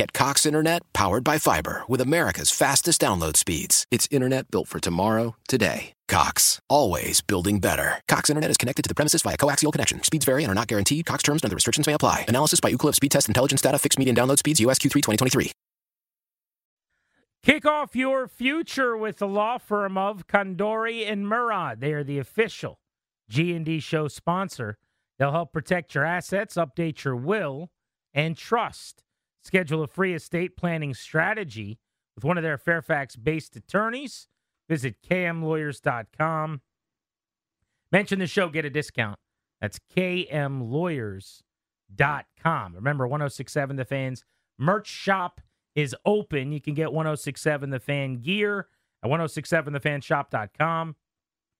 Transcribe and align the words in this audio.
Get 0.00 0.14
Cox 0.14 0.46
Internet 0.46 0.80
powered 0.94 1.24
by 1.24 1.36
fiber 1.36 1.82
with 1.86 2.00
America's 2.00 2.50
fastest 2.50 3.02
download 3.02 3.36
speeds. 3.36 3.84
It's 3.90 4.08
internet 4.10 4.50
built 4.50 4.66
for 4.66 4.80
tomorrow, 4.80 5.36
today. 5.46 5.92
Cox, 6.08 6.58
always 6.70 7.20
building 7.20 7.58
better. 7.58 8.00
Cox 8.08 8.30
Internet 8.30 8.50
is 8.50 8.56
connected 8.56 8.80
to 8.80 8.88
the 8.88 8.94
premises 8.94 9.20
via 9.20 9.36
coaxial 9.36 9.70
connection. 9.70 10.02
Speeds 10.02 10.24
vary 10.24 10.42
and 10.42 10.50
are 10.50 10.54
not 10.54 10.68
guaranteed. 10.68 11.04
Cox 11.04 11.22
terms 11.22 11.42
and 11.42 11.50
other 11.50 11.54
restrictions 11.54 11.86
may 11.86 11.92
apply. 11.92 12.24
Analysis 12.28 12.60
by 12.60 12.72
Ookla 12.72 12.94
Speed 12.94 13.10
Test 13.10 13.28
Intelligence 13.28 13.60
Data. 13.60 13.78
Fixed 13.78 13.98
median 13.98 14.16
download 14.16 14.38
speeds. 14.38 14.58
USQ3 14.58 14.90
2023. 14.90 15.52
Kick 17.42 17.66
off 17.66 17.94
your 17.94 18.26
future 18.26 18.96
with 18.96 19.18
the 19.18 19.28
law 19.28 19.58
firm 19.58 19.98
of 19.98 20.26
Condori 20.26 21.06
and 21.06 21.28
Murad. 21.28 21.82
They 21.82 21.92
are 21.92 22.04
the 22.04 22.18
official 22.18 22.80
G&D 23.28 23.80
show 23.80 24.08
sponsor. 24.08 24.78
They'll 25.18 25.32
help 25.32 25.52
protect 25.52 25.94
your 25.94 26.06
assets, 26.06 26.54
update 26.54 27.04
your 27.04 27.16
will, 27.16 27.68
and 28.14 28.34
trust. 28.34 29.04
Schedule 29.42 29.82
a 29.82 29.86
free 29.86 30.14
estate 30.14 30.56
planning 30.56 30.94
strategy 30.94 31.78
with 32.14 32.24
one 32.24 32.36
of 32.36 32.42
their 32.42 32.58
Fairfax-based 32.58 33.56
attorneys– 33.56 34.28
Visit 34.70 35.02
kmlawyers.com. 35.02 36.62
Mention 37.90 38.20
the 38.20 38.28
show, 38.28 38.48
get 38.48 38.64
a 38.64 38.70
discount. 38.70 39.18
That's 39.60 39.80
kmlawyers.com. 39.96 42.74
Remember, 42.76 43.08
1067 43.08 43.74
The 43.74 43.84
Fans 43.84 44.24
merch 44.56 44.86
shop 44.86 45.40
is 45.74 45.96
open. 46.06 46.52
You 46.52 46.60
can 46.60 46.74
get 46.74 46.92
1067 46.92 47.70
The 47.70 47.80
Fan 47.80 48.22
gear 48.22 48.68
at 49.02 49.10
1067thefanshop.com. 49.10 50.94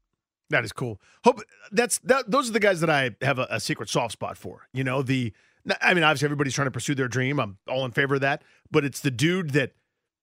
That 0.49 0.63
is 0.63 0.71
cool. 0.71 1.01
Hope 1.23 1.41
that's 1.71 1.97
that. 1.99 2.29
Those 2.29 2.49
are 2.49 2.53
the 2.53 2.59
guys 2.59 2.79
that 2.81 2.89
I 2.89 3.15
have 3.21 3.39
a, 3.39 3.47
a 3.49 3.59
secret 3.59 3.89
soft 3.89 4.13
spot 4.13 4.37
for. 4.37 4.67
You 4.73 4.83
know, 4.83 5.01
the. 5.01 5.33
I 5.81 5.95
mean, 5.95 6.03
obviously 6.03 6.27
everybody's 6.27 6.53
trying 6.53 6.67
to 6.67 6.71
pursue 6.71 6.93
their 6.93 7.07
dream. 7.07 7.39
I'm 7.39 7.57
all 7.67 7.85
in 7.85 7.91
favor 7.91 8.15
of 8.15 8.21
that. 8.21 8.43
But 8.69 8.85
it's 8.85 8.99
the 8.99 9.09
dude 9.09 9.49
that 9.51 9.71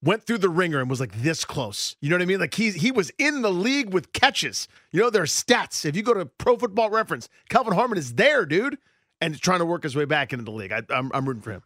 went 0.01 0.23
through 0.23 0.39
the 0.39 0.49
ringer 0.49 0.81
and 0.81 0.89
was 0.89 1.01
like 1.01 1.23
this 1.23 1.45
close. 1.45 1.97
You 2.01 2.11
know 2.11 2.15
what 2.15 2.23
I 2.23 2.27
mean? 2.27 2.39
Like 2.39 2.55
he 2.55 2.71
he 2.71 2.93
was 2.93 3.11
in 3.19 3.43
the 3.43 3.51
league 3.51 3.93
with 3.93 4.13
catches. 4.13 4.69
You 4.93 5.01
know, 5.01 5.11
their 5.11 5.25
stats. 5.25 5.85
If 5.85 5.97
you 5.97 6.05
go 6.05 6.15
to 6.15 6.25
Pro 6.25 6.57
Football 6.57 6.91
Reference, 6.91 7.29
Kelvin 7.49 7.75
Harmon 7.75 7.99
is 7.99 8.15
there, 8.15 8.47
dude, 8.47 8.79
and 9.23 9.41
trying 9.41 9.61
to 9.61 9.65
work 9.65 9.85
his 9.85 9.97
way 9.97 10.05
back 10.05 10.33
into 10.33 10.45
the 10.45 10.51
league. 10.51 10.73
I, 10.73 10.83
I'm 10.91 11.11
I'm 11.15 11.27
rooting 11.27 11.43
for 11.43 11.53
him. 11.53 11.63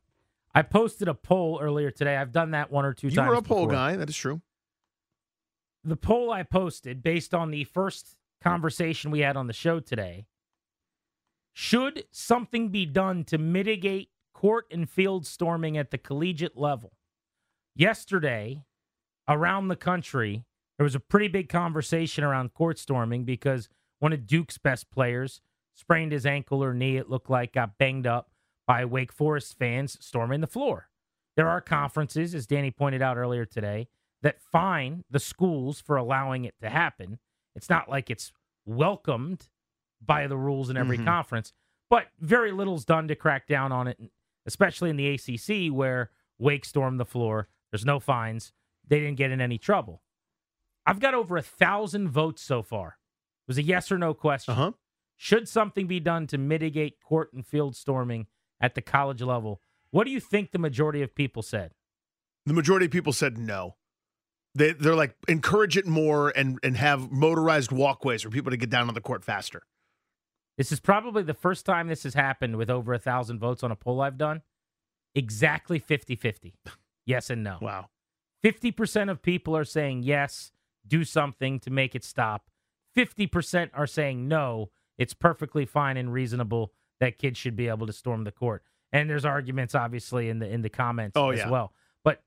I 0.54 0.62
posted 0.62 1.08
a 1.08 1.14
poll 1.14 1.58
earlier 1.60 1.90
today. 1.90 2.16
I've 2.16 2.32
done 2.32 2.52
that 2.52 2.70
one 2.70 2.84
or 2.84 2.94
two 2.94 3.08
You 3.08 3.16
times. 3.16 3.26
You 3.26 3.30
were 3.30 3.38
a 3.38 3.42
poll 3.42 3.66
before. 3.66 3.72
guy. 3.72 3.96
That 3.96 4.08
is 4.08 4.16
true. 4.16 4.40
The 5.84 5.96
poll 5.96 6.30
I 6.32 6.42
posted 6.42 7.02
based 7.02 7.34
on 7.34 7.50
the 7.50 7.64
first 7.64 8.16
conversation 8.42 9.10
we 9.10 9.20
had 9.20 9.36
on 9.36 9.46
the 9.46 9.52
show 9.52 9.80
today. 9.80 10.26
Should 11.52 12.04
something 12.10 12.68
be 12.68 12.84
done 12.86 13.24
to 13.24 13.38
mitigate 13.38 14.10
court 14.34 14.66
and 14.70 14.88
field 14.88 15.26
storming 15.26 15.78
at 15.78 15.90
the 15.90 15.98
collegiate 15.98 16.56
level? 16.56 16.92
Yesterday, 17.74 18.62
around 19.28 19.68
the 19.68 19.76
country, 19.76 20.44
there 20.76 20.84
was 20.84 20.94
a 20.94 21.00
pretty 21.00 21.28
big 21.28 21.48
conversation 21.48 22.24
around 22.24 22.52
court 22.54 22.78
storming 22.78 23.24
because 23.24 23.68
one 23.98 24.12
of 24.12 24.26
Duke's 24.26 24.58
best 24.58 24.90
players 24.90 25.40
sprained 25.76 26.10
his 26.10 26.26
ankle 26.26 26.64
or 26.64 26.74
knee, 26.74 26.96
it 26.96 27.08
looked 27.08 27.30
like, 27.30 27.52
got 27.52 27.78
banged 27.78 28.06
up 28.06 28.30
by 28.66 28.84
Wake 28.84 29.12
Forest 29.12 29.56
fans 29.58 29.96
storming 30.04 30.40
the 30.40 30.46
floor. 30.48 30.88
There 31.36 31.48
are 31.48 31.60
conferences, 31.60 32.34
as 32.34 32.46
Danny 32.46 32.70
pointed 32.72 33.02
out 33.02 33.16
earlier 33.16 33.44
today, 33.44 33.86
that 34.22 34.40
fine 34.40 35.04
the 35.10 35.20
schools 35.20 35.80
for 35.80 35.96
allowing 35.96 36.44
it 36.44 36.54
to 36.62 36.70
happen. 36.70 37.18
It's 37.54 37.68
not 37.70 37.88
like 37.88 38.10
it's 38.10 38.32
welcomed 38.64 39.48
by 40.04 40.26
the 40.26 40.36
rules 40.36 40.68
in 40.70 40.76
every 40.76 40.98
Mhm. 40.98 41.04
conference, 41.04 41.52
but 41.88 42.08
very 42.18 42.50
little's 42.52 42.84
done 42.84 43.06
to 43.08 43.14
crack 43.14 43.46
down 43.46 43.70
on 43.70 43.86
it, 43.86 44.00
especially 44.46 44.90
in 44.90 44.96
the 44.96 45.06
ACC 45.06 45.70
where 45.70 46.10
Wake 46.38 46.64
stormed 46.64 46.98
the 46.98 47.04
floor. 47.06 47.48
There's 47.70 47.84
no 47.84 48.00
fines. 48.00 48.52
They 48.86 48.98
didn't 48.98 49.16
get 49.16 49.30
in 49.30 49.40
any 49.40 49.58
trouble. 49.58 50.02
I've 50.86 51.00
got 51.00 51.14
over 51.14 51.36
a 51.36 51.42
thousand 51.42 52.08
votes 52.08 52.42
so 52.42 52.62
far. 52.62 52.88
It 52.88 53.48
was 53.48 53.58
a 53.58 53.62
yes 53.62 53.90
or 53.92 53.98
no 53.98 54.14
question. 54.14 54.52
Uh 54.52 54.56
huh. 54.56 54.72
Should 55.16 55.48
something 55.48 55.86
be 55.86 56.00
done 56.00 56.26
to 56.28 56.38
mitigate 56.38 57.00
court 57.00 57.32
and 57.32 57.46
field 57.46 57.74
storming 57.74 58.26
at 58.60 58.74
the 58.74 58.82
college 58.82 59.22
level? 59.22 59.60
What 59.90 60.04
do 60.04 60.10
you 60.10 60.20
think 60.20 60.50
the 60.50 60.58
majority 60.58 61.02
of 61.02 61.14
people 61.14 61.42
said? 61.42 61.72
The 62.44 62.52
majority 62.52 62.86
of 62.86 62.92
people 62.92 63.12
said 63.12 63.38
no. 63.38 63.76
They 64.54 64.72
they're 64.72 64.94
like 64.94 65.16
encourage 65.28 65.76
it 65.76 65.86
more 65.86 66.30
and 66.30 66.58
and 66.62 66.76
have 66.76 67.10
motorized 67.10 67.72
walkways 67.72 68.22
for 68.22 68.30
people 68.30 68.50
to 68.50 68.56
get 68.56 68.70
down 68.70 68.88
on 68.88 68.94
the 68.94 69.00
court 69.00 69.24
faster. 69.24 69.62
This 70.56 70.72
is 70.72 70.80
probably 70.80 71.22
the 71.22 71.34
first 71.34 71.66
time 71.66 71.88
this 71.88 72.04
has 72.04 72.14
happened 72.14 72.56
with 72.56 72.70
over 72.70 72.94
a 72.94 72.98
thousand 72.98 73.38
votes 73.38 73.62
on 73.62 73.70
a 73.70 73.76
poll 73.76 74.00
I've 74.00 74.16
done. 74.16 74.42
Exactly 75.14 75.78
50 75.78 76.16
50. 76.16 76.54
Yes 77.08 77.30
and 77.30 77.44
no. 77.44 77.58
Wow. 77.62 77.90
50% 78.44 79.10
of 79.12 79.22
people 79.22 79.56
are 79.56 79.64
saying 79.64 80.02
yes, 80.02 80.50
do 80.84 81.04
something 81.04 81.60
to 81.60 81.70
make 81.70 81.94
it 81.94 82.02
stop. 82.02 82.50
50% 82.96 83.70
are 83.74 83.86
saying 83.86 84.26
no, 84.26 84.70
it's 84.98 85.14
perfectly 85.14 85.66
fine 85.66 85.96
and 85.96 86.12
reasonable 86.12 86.72
that 87.00 87.18
kids 87.18 87.38
should 87.38 87.56
be 87.56 87.68
able 87.68 87.86
to 87.86 87.92
storm 87.92 88.24
the 88.24 88.32
court. 88.32 88.62
And 88.92 89.10
there's 89.10 89.24
arguments 89.24 89.74
obviously 89.74 90.28
in 90.28 90.38
the 90.38 90.48
in 90.48 90.62
the 90.62 90.70
comments 90.70 91.16
Oh, 91.16 91.30
as 91.30 91.40
yeah. 91.40 91.50
well. 91.50 91.72
But 92.04 92.22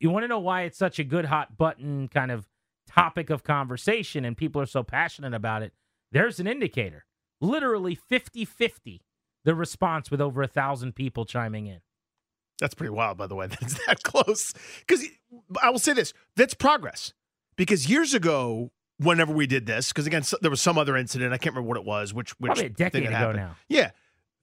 you 0.00 0.10
want 0.10 0.24
to 0.24 0.28
know 0.28 0.38
why 0.38 0.62
it's 0.62 0.78
such 0.78 0.98
a 0.98 1.04
good 1.04 1.24
hot 1.24 1.56
button 1.56 2.08
kind 2.08 2.30
of 2.30 2.48
topic 2.86 3.30
of 3.30 3.42
conversation 3.42 4.24
and 4.24 4.36
people 4.36 4.60
are 4.62 4.66
so 4.66 4.82
passionate 4.82 5.34
about 5.34 5.62
it? 5.62 5.72
There's 6.12 6.38
an 6.38 6.46
indicator. 6.46 7.04
Literally 7.40 7.96
50-50 8.10 9.00
the 9.44 9.54
response 9.54 10.10
with 10.10 10.20
over 10.20 10.42
a 10.42 10.46
thousand 10.46 10.94
people 10.94 11.24
chiming 11.24 11.66
in. 11.66 11.80
That's 12.60 12.74
pretty 12.74 12.90
wild, 12.92 13.18
by 13.18 13.26
the 13.26 13.34
way. 13.34 13.46
That's 13.60 13.74
that 13.86 14.02
close. 14.04 14.52
Because 14.86 15.04
I 15.60 15.70
will 15.70 15.80
say 15.80 15.94
this: 15.94 16.12
that's 16.36 16.54
progress. 16.54 17.12
Because 17.56 17.90
years 17.90 18.14
ago, 18.14 18.70
whenever 18.98 19.32
we 19.32 19.46
did 19.46 19.66
this, 19.66 19.88
because 19.88 20.06
again, 20.06 20.22
so, 20.22 20.36
there 20.40 20.50
was 20.50 20.60
some 20.60 20.78
other 20.78 20.96
incident. 20.96 21.32
I 21.32 21.38
can't 21.38 21.54
remember 21.54 21.68
what 21.68 21.76
it 21.78 21.84
was. 21.84 22.12
Which 22.14 22.32
which 22.40 22.48
Probably 22.50 22.66
a 22.66 22.70
decade 22.70 23.02
ago 23.04 23.12
happened. 23.12 23.36
now. 23.38 23.56
Yeah, 23.68 23.90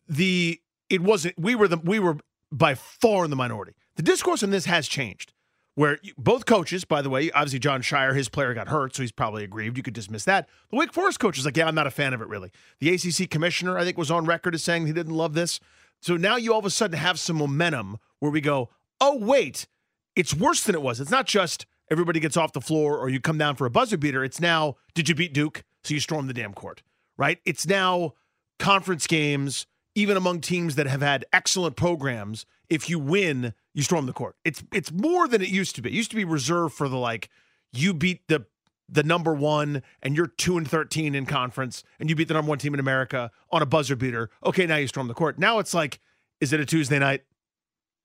the 0.07 0.59
it 0.89 1.01
wasn't. 1.01 1.37
We 1.39 1.55
were 1.55 1.67
the 1.67 1.77
we 1.77 1.99
were 1.99 2.17
by 2.51 2.75
far 2.75 3.23
in 3.25 3.29
the 3.29 3.35
minority. 3.35 3.73
The 3.95 4.03
discourse 4.03 4.43
on 4.43 4.49
this 4.49 4.65
has 4.65 4.87
changed. 4.87 5.33
Where 5.75 5.97
you- 6.01 6.13
both 6.17 6.45
coaches, 6.45 6.83
by 6.83 7.01
the 7.01 7.09
way, 7.09 7.31
obviously 7.31 7.59
Jon 7.59 7.81
Scheyer, 7.81 8.13
his 8.13 8.27
player 8.27 8.53
got 8.53 8.67
hurt, 8.67 8.95
so 8.95 9.03
he's 9.03 9.11
probably 9.13 9.43
aggrieved. 9.45 9.77
You 9.77 9.83
could 9.83 9.93
dismiss 9.93 10.25
that. 10.25 10.49
The 10.71 10.75
Wake 10.77 10.91
Forest 10.91 11.19
coach 11.21 11.37
is 11.37 11.45
like, 11.45 11.55
yeah, 11.55 11.67
I'm 11.67 11.75
not 11.75 11.87
a 11.87 11.91
fan 11.91 12.13
of 12.13 12.21
it 12.21 12.27
really. 12.27 12.51
The 12.79 12.89
ACC 12.93 13.29
commissioner, 13.29 13.77
I 13.77 13.85
think, 13.85 13.97
was 13.97 14.11
on 14.11 14.25
record 14.25 14.55
as 14.55 14.63
saying 14.63 14.87
he 14.87 14.93
didn't 14.93 15.13
love 15.13 15.35
this. 15.35 15.59
So 16.01 16.17
now 16.17 16.35
you 16.35 16.51
all 16.51 16.59
of 16.59 16.65
a 16.65 16.69
sudden 16.69 16.97
have 16.97 17.17
some 17.19 17.37
momentum 17.37 17.97
where 18.19 18.31
we 18.31 18.41
go, 18.41 18.69
oh 18.99 19.15
wait, 19.17 19.67
it's 20.17 20.33
worse 20.33 20.63
than 20.63 20.75
it 20.75 20.81
was. 20.81 20.99
It's 20.99 21.11
not 21.11 21.27
just 21.27 21.65
everybody 21.91 22.19
gets 22.19 22.37
off 22.37 22.53
the 22.53 22.61
floor 22.61 22.97
or 22.97 23.09
you 23.09 23.19
come 23.19 23.37
down 23.37 23.55
for 23.55 23.65
a 23.65 23.69
buzzer 23.69 23.97
beater. 23.97 24.23
It's 24.23 24.39
now, 24.39 24.75
did 24.93 25.09
you 25.09 25.15
beat 25.15 25.33
Duke? 25.33 25.63
So 25.83 25.93
you 25.93 25.99
storm 25.99 26.27
the 26.27 26.33
damn 26.33 26.53
court, 26.53 26.83
right? 27.17 27.39
It's 27.45 27.65
now 27.65 28.13
conference 28.59 29.07
games, 29.07 29.65
even 29.95 30.17
among 30.17 30.41
teams 30.41 30.75
that 30.75 30.87
have 30.87 31.01
had 31.01 31.25
excellent 31.31 31.75
programs. 31.75 32.45
If 32.69 32.89
you 32.89 32.99
win, 32.99 33.53
you 33.73 33.81
storm 33.81 34.05
the 34.05 34.13
court. 34.13 34.35
It's 34.43 34.63
it's 34.73 34.91
more 34.91 35.27
than 35.27 35.41
it 35.41 35.49
used 35.49 35.75
to 35.77 35.81
be. 35.81 35.89
It 35.89 35.95
used 35.95 36.11
to 36.11 36.15
be 36.15 36.25
reserved 36.25 36.75
for 36.75 36.89
the 36.89 36.97
like, 36.97 37.29
you 37.71 37.93
beat 37.93 38.27
the 38.27 38.45
the 38.91 39.03
number 39.03 39.33
one 39.33 39.83
and 40.01 40.17
you're 40.17 40.27
two 40.27 40.57
and 40.57 40.69
thirteen 40.69 41.15
in 41.15 41.25
conference 41.25 41.83
and 41.99 42.09
you 42.09 42.15
beat 42.15 42.27
the 42.27 42.33
number 42.33 42.49
one 42.49 42.57
team 42.57 42.73
in 42.73 42.79
America 42.79 43.31
on 43.51 43.61
a 43.61 43.65
buzzer 43.65 43.95
beater. 43.95 44.29
Okay, 44.43 44.65
now 44.65 44.75
you 44.75 44.87
storm 44.87 45.07
the 45.07 45.13
court. 45.13 45.39
Now 45.39 45.59
it's 45.59 45.73
like, 45.73 45.99
is 46.41 46.51
it 46.53 46.59
a 46.59 46.65
Tuesday 46.65 46.99
night? 46.99 47.21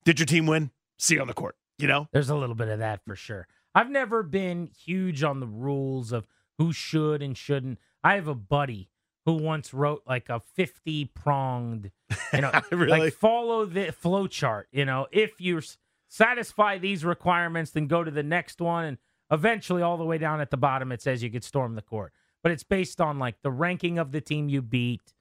Did 0.05 0.19
your 0.19 0.27
team 0.27 0.47
win? 0.47 0.71
See 0.99 1.15
you 1.15 1.21
on 1.21 1.27
the 1.27 1.35
court. 1.35 1.57
You 1.79 1.89
know? 1.89 2.09
There's 2.13 2.31
a 2.31 2.37
little 2.37 2.55
bit 2.55 2.69
of 2.69 2.79
that 2.79 3.01
for 3.05 3.17
sure. 3.17 3.49
I've 3.75 3.91
never 3.91 4.23
been 4.23 4.71
huge 4.85 5.23
on 5.23 5.41
the 5.41 5.47
rules 5.47 6.13
of 6.13 6.27
who 6.59 6.73
should 6.73 7.23
and 7.23 7.37
shouldn't. 7.37 7.79
I 8.03 8.15
have 8.15 8.29
a 8.29 8.35
buddy 8.35 8.91
who 9.27 9.35
once 9.35 9.73
wrote 9.75 10.03
like 10.07 10.29
a 10.29 10.41
50 10.41 11.07
pronged, 11.07 11.91
you 12.33 12.41
know, 12.43 12.53
Really? 12.71 12.87
like 13.01 13.15
follow 13.15 13.65
the 13.65 13.91
flow 13.93 14.27
chart. 14.27 14.69
You 14.71 14.85
know, 14.85 15.07
if 15.11 15.41
you 15.41 15.61
satisfy 16.09 16.79
these 16.79 17.05
requirements, 17.05 17.71
then 17.73 17.87
go 17.87 18.05
to 18.05 18.11
the 18.11 18.23
next 18.23 18.61
one. 18.61 18.85
And 18.85 18.99
eventually, 19.31 19.83
all 19.83 19.97
the 19.97 20.05
way 20.05 20.19
down 20.19 20.41
at 20.41 20.51
the 20.51 20.57
bottom, 20.57 20.93
it 20.93 21.03
says 21.03 21.23
you 21.23 21.31
could 21.31 21.45
storm 21.45 21.75
the 21.75 21.83
court. 21.83 22.13
But 22.43 22.53
it's 22.53 22.63
based 22.63 23.01
on 23.01 23.19
like 23.19 23.37
the 23.43 23.51
ranking 23.51 23.99
of 23.99 24.13
the 24.13 24.21
team 24.21 24.49
you 24.51 24.61
beat, 24.61 25.15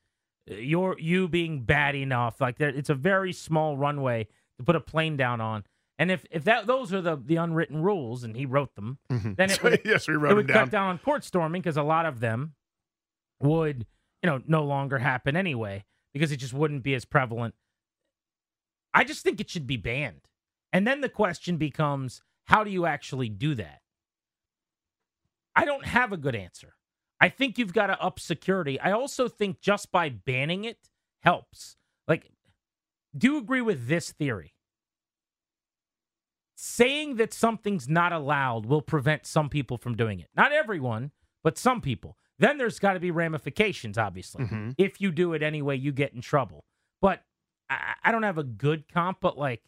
uh, 0.51 0.55
your 0.55 1.00
you 1.00 1.27
being 1.29 1.61
bad 1.63 1.95
enough. 1.95 2.41
Like 2.41 2.57
there, 2.57 2.69
it's 2.69 2.89
a 2.89 2.95
very 2.95 3.31
small 3.31 3.77
runway 3.77 4.27
to 4.57 4.63
put 4.63 4.75
a 4.75 4.81
plane 4.81 5.15
down 5.17 5.39
on. 5.39 5.63
And 6.00 6.10
if 6.12 6.25
if 6.31 6.44
that 6.45 6.66
those 6.66 6.92
are 6.94 7.01
the 7.01 7.16
the 7.16 7.36
unwritten 7.36 7.81
rules, 7.81 8.24
and 8.24 8.36
he 8.36 8.45
wrote 8.45 8.75
them, 8.75 8.98
mm-hmm. 9.12 9.34
then 9.36 9.51
it 9.51 9.62
would 9.63 9.81
yes, 9.86 10.07
we 10.07 10.16
wrote 10.16 10.30
them 10.30 10.38
would 10.38 10.48
down. 10.48 10.57
cut 10.57 10.72
down 10.72 10.88
on 10.90 10.98
court 10.98 11.24
storming 11.24 11.62
because 11.62 11.78
a 11.78 11.84
lot 11.84 12.06
of 12.06 12.19
them 12.19 12.54
would 13.42 13.86
you 14.22 14.30
know 14.30 14.42
no 14.48 14.63
longer 14.63 14.98
happen 14.98 15.36
anyway 15.36 15.86
because 16.13 16.31
it 16.31 16.38
just 16.38 16.54
wouldn't 16.54 16.84
be 16.84 16.95
as 16.95 17.06
prevalent. 17.06 17.54
I 18.94 19.04
just 19.04 19.24
think 19.24 19.40
it 19.40 19.50
should 19.50 19.68
be 19.68 19.78
banned, 19.78 20.22
and 20.72 20.88
then 20.88 21.01
the 21.01 21.10
question 21.10 21.57
becomes 21.57 22.22
how 22.46 22.63
do 22.63 22.72
you 22.72 22.86
actually 22.86 23.30
do 23.30 23.56
that? 23.56 23.81
I 25.56 25.66
don't 25.66 25.86
have 25.86 26.12
a 26.12 26.18
good 26.18 26.36
answer. 26.36 26.75
I 27.22 27.30
think 27.30 27.57
you've 27.57 27.74
got 27.74 27.88
to 27.88 28.01
up 28.01 28.19
security. 28.19 28.80
I 28.80 28.92
also 28.92 29.28
think 29.28 29.62
just 29.62 29.92
by 29.92 30.10
banning 30.10 30.66
it 30.66 30.89
helps. 31.22 31.78
Like, 32.07 32.31
do 33.18 33.31
you 33.31 33.38
agree 33.38 33.62
with 33.62 33.88
this 33.88 34.12
theory? 34.12 34.52
Saying 36.55 37.15
that 37.15 37.33
something's 37.33 37.89
not 37.89 38.13
allowed 38.13 38.65
will 38.65 38.81
prevent 38.81 39.25
some 39.25 39.50
people 39.50 39.77
from 39.77 39.95
doing 39.95 40.19
it. 40.19 40.27
Not 40.35 40.51
everyone, 40.51 41.11
but 41.44 41.57
some 41.57 41.81
people. 41.81 42.17
Then 42.39 42.57
there's 42.57 42.79
got 42.79 42.94
to 42.94 43.00
be 43.00 43.11
ramifications, 43.11 43.97
obviously. 43.97 44.45
Mhm. 44.45 44.75
If 44.77 45.01
you 45.01 45.11
do 45.11 45.33
it 45.33 45.41
anyway, 45.41 45.77
you 45.77 45.91
get 45.91 46.13
in 46.13 46.21
trouble. 46.21 46.65
But 47.01 47.23
I, 47.69 47.95
I 48.03 48.11
don't 48.11 48.23
have 48.23 48.38
a 48.38 48.44
good 48.44 48.91
comp, 48.91 49.19
but 49.19 49.38
like, 49.38 49.63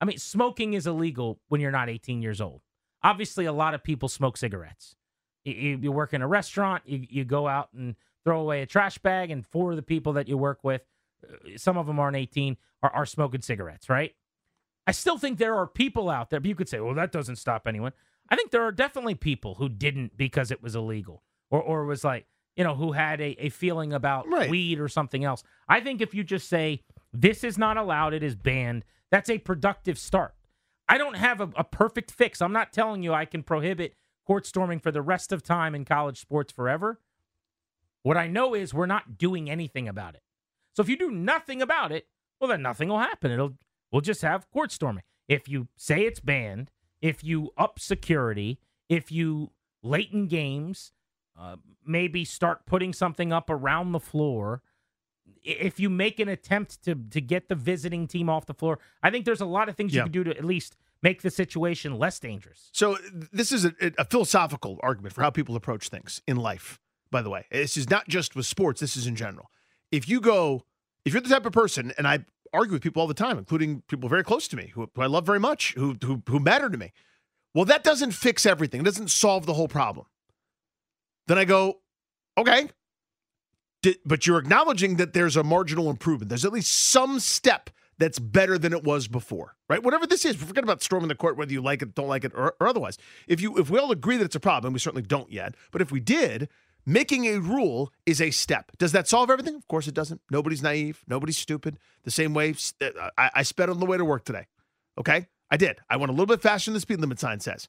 I 0.00 0.04
mean, 0.06 0.18
smoking 0.18 0.72
is 0.74 0.86
illegal 0.86 1.40
when 1.48 1.60
you're 1.60 1.70
not 1.70 1.88
18 1.90 2.22
years 2.22 2.40
old. 2.40 2.62
Obviously, 3.02 3.44
a 3.44 3.52
lot 3.52 3.74
of 3.74 3.82
people 3.82 4.08
smoke 4.08 4.36
cigarettes. 4.36 4.96
You, 5.44 5.54
you, 5.54 5.78
you 5.82 5.92
work 5.92 6.12
in 6.14 6.22
a 6.22 6.26
restaurant, 6.28 6.82
you, 6.86 7.06
you 7.08 7.24
go 7.24 7.48
out 7.48 7.68
and 7.74 7.96
throw 8.24 8.40
away 8.40 8.62
a 8.62 8.66
trash 8.66 8.98
bag, 8.98 9.30
and 9.30 9.46
four 9.46 9.70
of 9.70 9.76
the 9.76 9.82
people 9.82 10.14
that 10.14 10.28
you 10.28 10.36
work 10.36 10.62
with, 10.62 10.82
uh, 11.26 11.56
some 11.56 11.76
of 11.78 11.86
them 11.86 11.98
aren't 11.98 12.16
18, 12.16 12.56
are, 12.82 12.90
are 12.90 13.06
smoking 13.06 13.40
cigarettes, 13.42 13.88
right? 13.88 14.14
I 14.90 14.92
still 14.92 15.18
think 15.18 15.38
there 15.38 15.54
are 15.54 15.68
people 15.68 16.10
out 16.10 16.30
there, 16.30 16.40
but 16.40 16.48
you 16.48 16.56
could 16.56 16.68
say, 16.68 16.80
well, 16.80 16.94
that 16.94 17.12
doesn't 17.12 17.36
stop 17.36 17.68
anyone. 17.68 17.92
I 18.28 18.34
think 18.34 18.50
there 18.50 18.64
are 18.64 18.72
definitely 18.72 19.14
people 19.14 19.54
who 19.54 19.68
didn't 19.68 20.16
because 20.16 20.50
it 20.50 20.60
was 20.60 20.74
illegal 20.74 21.22
or, 21.48 21.62
or 21.62 21.84
was 21.84 22.02
like, 22.02 22.26
you 22.56 22.64
know, 22.64 22.74
who 22.74 22.90
had 22.90 23.20
a, 23.20 23.36
a 23.38 23.50
feeling 23.50 23.92
about 23.92 24.26
Right. 24.26 24.50
weed 24.50 24.80
or 24.80 24.88
something 24.88 25.22
else. 25.22 25.44
I 25.68 25.78
think 25.78 26.00
if 26.00 26.12
you 26.12 26.24
just 26.24 26.48
say, 26.48 26.82
this 27.12 27.44
is 27.44 27.56
not 27.56 27.76
allowed, 27.76 28.14
it 28.14 28.24
is 28.24 28.34
banned, 28.34 28.84
that's 29.12 29.30
a 29.30 29.38
productive 29.38 29.96
start. 29.96 30.34
I 30.88 30.98
don't 30.98 31.14
have 31.16 31.40
a, 31.40 31.48
a 31.56 31.62
perfect 31.62 32.10
fix. 32.10 32.42
I'm 32.42 32.52
not 32.52 32.72
telling 32.72 33.04
you 33.04 33.14
I 33.14 33.26
can 33.26 33.44
prohibit 33.44 33.94
court 34.26 34.44
storming 34.44 34.80
for 34.80 34.90
the 34.90 35.02
rest 35.02 35.30
of 35.30 35.44
time 35.44 35.72
in 35.76 35.84
college 35.84 36.18
sports 36.20 36.52
forever. 36.52 36.98
What 38.02 38.16
I 38.16 38.26
know 38.26 38.54
is 38.54 38.74
we're 38.74 38.86
not 38.86 39.18
doing 39.18 39.48
anything 39.48 39.86
about 39.86 40.16
it. 40.16 40.22
So 40.74 40.82
if 40.82 40.88
you 40.88 40.96
do 40.96 41.12
nothing 41.12 41.62
about 41.62 41.92
it, 41.92 42.08
well, 42.40 42.48
then 42.50 42.62
nothing 42.62 42.88
will 42.88 42.98
happen. 42.98 43.30
It'll 43.30 43.54
we'll 43.90 44.00
just 44.02 44.22
have 44.22 44.50
court 44.50 44.72
storming. 44.72 45.02
If 45.28 45.48
you 45.48 45.68
say 45.76 46.02
it's 46.02 46.20
banned, 46.20 46.70
if 47.00 47.22
you 47.22 47.50
up 47.56 47.78
security, 47.78 48.58
if 48.88 49.12
you 49.12 49.50
late 49.82 50.10
in 50.12 50.26
games, 50.26 50.92
uh, 51.38 51.56
maybe 51.84 52.24
start 52.24 52.66
putting 52.66 52.92
something 52.92 53.32
up 53.32 53.48
around 53.48 53.92
the 53.92 54.00
floor. 54.00 54.62
If 55.42 55.80
you 55.80 55.88
make 55.88 56.20
an 56.20 56.28
attempt 56.28 56.82
to 56.84 56.94
to 56.94 57.20
get 57.20 57.48
the 57.48 57.54
visiting 57.54 58.06
team 58.06 58.28
off 58.28 58.46
the 58.46 58.54
floor, 58.54 58.78
I 59.02 59.10
think 59.10 59.24
there's 59.24 59.40
a 59.40 59.46
lot 59.46 59.68
of 59.68 59.76
things 59.76 59.94
you 59.94 60.02
can 60.02 60.12
do 60.12 60.24
to 60.24 60.36
at 60.36 60.44
least 60.44 60.76
make 61.02 61.22
the 61.22 61.30
situation 61.30 61.98
less 61.98 62.18
dangerous. 62.18 62.68
So 62.72 62.98
this 63.32 63.52
is 63.52 63.64
a, 63.64 63.72
a 63.96 64.04
philosophical 64.04 64.78
argument 64.82 65.14
for 65.14 65.22
how 65.22 65.30
people 65.30 65.56
approach 65.56 65.88
things 65.88 66.20
in 66.26 66.36
life. 66.36 66.78
By 67.10 67.22
the 67.22 67.30
way, 67.30 67.46
this 67.50 67.76
is 67.76 67.88
not 67.88 68.08
just 68.08 68.36
with 68.36 68.46
sports. 68.46 68.80
This 68.80 68.96
is 68.96 69.06
in 69.06 69.16
general. 69.16 69.50
If 69.90 70.08
you 70.08 70.20
go, 70.20 70.64
if 71.04 71.12
you're 71.12 71.22
the 71.22 71.28
type 71.28 71.46
of 71.46 71.52
person, 71.52 71.92
and 71.96 72.06
I 72.06 72.24
argue 72.52 72.72
with 72.74 72.82
people 72.82 73.00
all 73.00 73.08
the 73.08 73.14
time, 73.14 73.38
including 73.38 73.82
people 73.88 74.08
very 74.08 74.24
close 74.24 74.48
to 74.48 74.56
me 74.56 74.72
who, 74.74 74.90
who 74.94 75.02
I 75.02 75.06
love 75.06 75.26
very 75.26 75.40
much, 75.40 75.74
who, 75.74 75.96
who 76.02 76.22
who 76.26 76.40
matter 76.40 76.68
to 76.68 76.78
me. 76.78 76.92
Well, 77.54 77.64
that 77.64 77.82
doesn't 77.82 78.12
fix 78.12 78.46
everything. 78.46 78.80
It 78.80 78.84
doesn't 78.84 79.10
solve 79.10 79.46
the 79.46 79.54
whole 79.54 79.68
problem. 79.68 80.06
Then 81.26 81.38
I 81.38 81.44
go, 81.44 81.80
okay, 82.38 82.70
Di- 83.82 83.96
but 84.04 84.26
you're 84.26 84.38
acknowledging 84.38 84.96
that 84.96 85.12
there's 85.12 85.36
a 85.36 85.42
marginal 85.42 85.90
improvement. 85.90 86.28
There's 86.28 86.44
at 86.44 86.52
least 86.52 86.72
some 86.72 87.18
step 87.18 87.70
that's 87.98 88.18
better 88.18 88.56
than 88.58 88.72
it 88.72 88.82
was 88.82 89.08
before, 89.08 89.56
right? 89.68 89.82
Whatever 89.82 90.06
this 90.06 90.24
is, 90.24 90.36
forget 90.36 90.64
about 90.64 90.82
storming 90.82 91.08
the 91.08 91.14
court, 91.14 91.36
whether 91.36 91.52
you 91.52 91.60
like 91.60 91.82
it, 91.82 91.94
don't 91.94 92.08
like 92.08 92.24
it, 92.24 92.32
or, 92.34 92.54
or 92.60 92.66
otherwise. 92.66 92.96
If 93.28 93.40
you, 93.40 93.58
if 93.58 93.68
we 93.68 93.78
all 93.78 93.92
agree 93.92 94.16
that 94.16 94.24
it's 94.24 94.34
a 94.34 94.40
problem, 94.40 94.72
we 94.72 94.78
certainly 94.78 95.02
don't 95.02 95.30
yet. 95.30 95.54
But 95.70 95.82
if 95.82 95.92
we 95.92 96.00
did, 96.00 96.48
making 96.86 97.26
a 97.26 97.40
rule 97.40 97.92
is 98.06 98.20
a 98.20 98.30
step. 98.30 98.72
Does 98.78 98.92
that 98.92 99.08
solve 99.08 99.30
everything? 99.30 99.54
Of 99.56 99.68
course, 99.68 99.86
it 99.86 99.94
doesn't. 99.94 100.20
Nobody's 100.30 100.62
naive. 100.62 101.02
Nobody's 101.06 101.38
stupid. 101.38 101.78
The 102.04 102.10
same 102.10 102.34
way 102.34 102.54
uh, 102.80 103.10
I, 103.16 103.30
I 103.36 103.42
sped 103.42 103.70
on 103.70 103.80
the 103.80 103.86
way 103.86 103.96
to 103.96 104.04
work 104.04 104.24
today. 104.24 104.46
Okay, 104.98 105.26
I 105.50 105.56
did. 105.56 105.78
I 105.88 105.96
went 105.96 106.10
a 106.10 106.12
little 106.12 106.26
bit 106.26 106.42
faster 106.42 106.70
than 106.70 106.74
the 106.74 106.80
speed 106.80 107.00
limit 107.00 107.18
sign 107.18 107.40
says. 107.40 107.68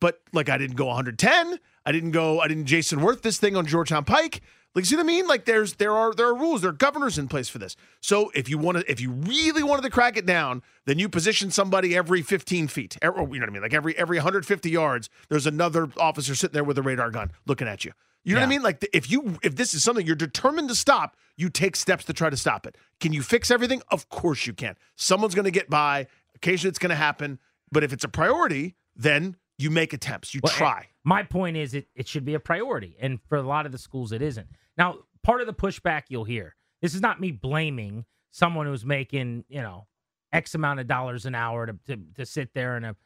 But 0.00 0.20
like 0.32 0.48
I 0.48 0.58
didn't 0.58 0.76
go 0.76 0.86
110. 0.86 1.58
I 1.86 1.92
didn't 1.92 2.10
go. 2.10 2.40
I 2.40 2.48
didn't 2.48 2.66
Jayson 2.66 3.00
Werth 3.00 3.22
this 3.22 3.38
thing 3.38 3.56
on 3.56 3.66
Georgetown 3.66 4.04
Pike. 4.04 4.42
Like, 4.74 4.82
you 4.82 4.86
see 4.86 4.96
what 4.96 5.02
I 5.02 5.06
mean? 5.06 5.26
Like, 5.26 5.46
there's 5.46 5.74
there 5.74 5.92
are 5.92 6.14
there 6.14 6.26
are 6.26 6.34
rules, 6.34 6.60
there 6.60 6.70
are 6.70 6.74
governors 6.74 7.18
in 7.18 7.26
place 7.26 7.48
for 7.48 7.58
this. 7.58 7.74
So 8.00 8.30
if 8.34 8.48
you 8.48 8.56
want 8.56 8.78
to, 8.78 8.90
if 8.90 9.00
you 9.00 9.10
really 9.10 9.64
wanted 9.64 9.82
to 9.82 9.90
crack 9.90 10.16
it 10.16 10.26
down, 10.26 10.62
then 10.86 10.98
you 10.98 11.08
position 11.08 11.50
somebody 11.50 11.96
every 11.96 12.22
15 12.22 12.68
feet. 12.68 12.96
Er- 13.02 13.10
or, 13.10 13.28
you 13.34 13.40
know 13.40 13.44
what 13.44 13.50
I 13.50 13.52
mean? 13.52 13.62
Like 13.62 13.74
every 13.74 13.98
every 13.98 14.18
150 14.18 14.70
yards, 14.70 15.10
there's 15.28 15.46
another 15.46 15.88
officer 15.98 16.36
sitting 16.36 16.54
there 16.54 16.62
with 16.62 16.78
a 16.78 16.82
radar 16.82 17.10
gun 17.10 17.32
looking 17.46 17.66
at 17.66 17.84
you. 17.84 17.92
You 18.22 18.34
know 18.34 18.42
what 18.42 18.46
I 18.46 18.50
mean? 18.50 18.62
Like, 18.62 18.86
if 18.92 19.10
you 19.10 19.38
if 19.42 19.56
this 19.56 19.74
is 19.74 19.82
something 19.82 20.06
you're 20.06 20.14
determined 20.14 20.68
to 20.68 20.74
stop, 20.74 21.16
you 21.36 21.48
take 21.48 21.74
steps 21.74 22.04
to 22.04 22.12
try 22.12 22.30
to 22.30 22.36
stop 22.36 22.66
it. 22.66 22.76
Can 23.00 23.12
you 23.12 23.22
fix 23.22 23.50
everything? 23.50 23.82
Of 23.90 24.08
course 24.08 24.46
you 24.46 24.52
can. 24.52 24.76
Someone's 24.94 25.34
going 25.34 25.46
to 25.46 25.50
get 25.50 25.70
by. 25.70 26.06
Occasionally, 26.36 26.68
it's 26.68 26.78
going 26.78 26.90
to 26.90 26.96
happen. 26.96 27.40
But 27.72 27.82
if 27.82 27.92
it's 27.92 28.04
a 28.04 28.08
priority, 28.08 28.76
then 28.94 29.36
you 29.60 29.70
make 29.70 29.92
attempts, 29.92 30.34
you 30.34 30.40
Well, 30.42 30.52
try. 30.52 30.88
My 31.04 31.22
point 31.22 31.56
is, 31.56 31.74
it, 31.74 31.86
it 31.94 32.08
should 32.08 32.24
be 32.24 32.34
a 32.34 32.40
priority. 32.40 32.96
And 33.00 33.20
for 33.28 33.36
a 33.36 33.42
lot 33.42 33.66
of 33.66 33.72
the 33.72 33.78
schools, 33.78 34.12
it 34.12 34.22
isn't. 34.22 34.48
Now, 34.76 34.98
part 35.22 35.40
of 35.40 35.46
the 35.46 35.54
pushback 35.54 36.04
you'll 36.08 36.24
hear 36.24 36.54
this 36.82 36.94
is 36.94 37.02
not 37.02 37.20
me 37.20 37.30
blaming 37.30 38.04
someone 38.30 38.66
who's 38.66 38.84
making, 38.84 39.44
you 39.48 39.60
know, 39.60 39.86
X 40.32 40.54
amount 40.54 40.80
of 40.80 40.86
dollars 40.86 41.26
an 41.26 41.34
hour 41.34 41.66
to, 41.66 41.76
to, 41.86 41.98
to 42.16 42.26
sit 42.26 42.54
there 42.54 42.76
in 42.76 42.84
a 42.84 42.96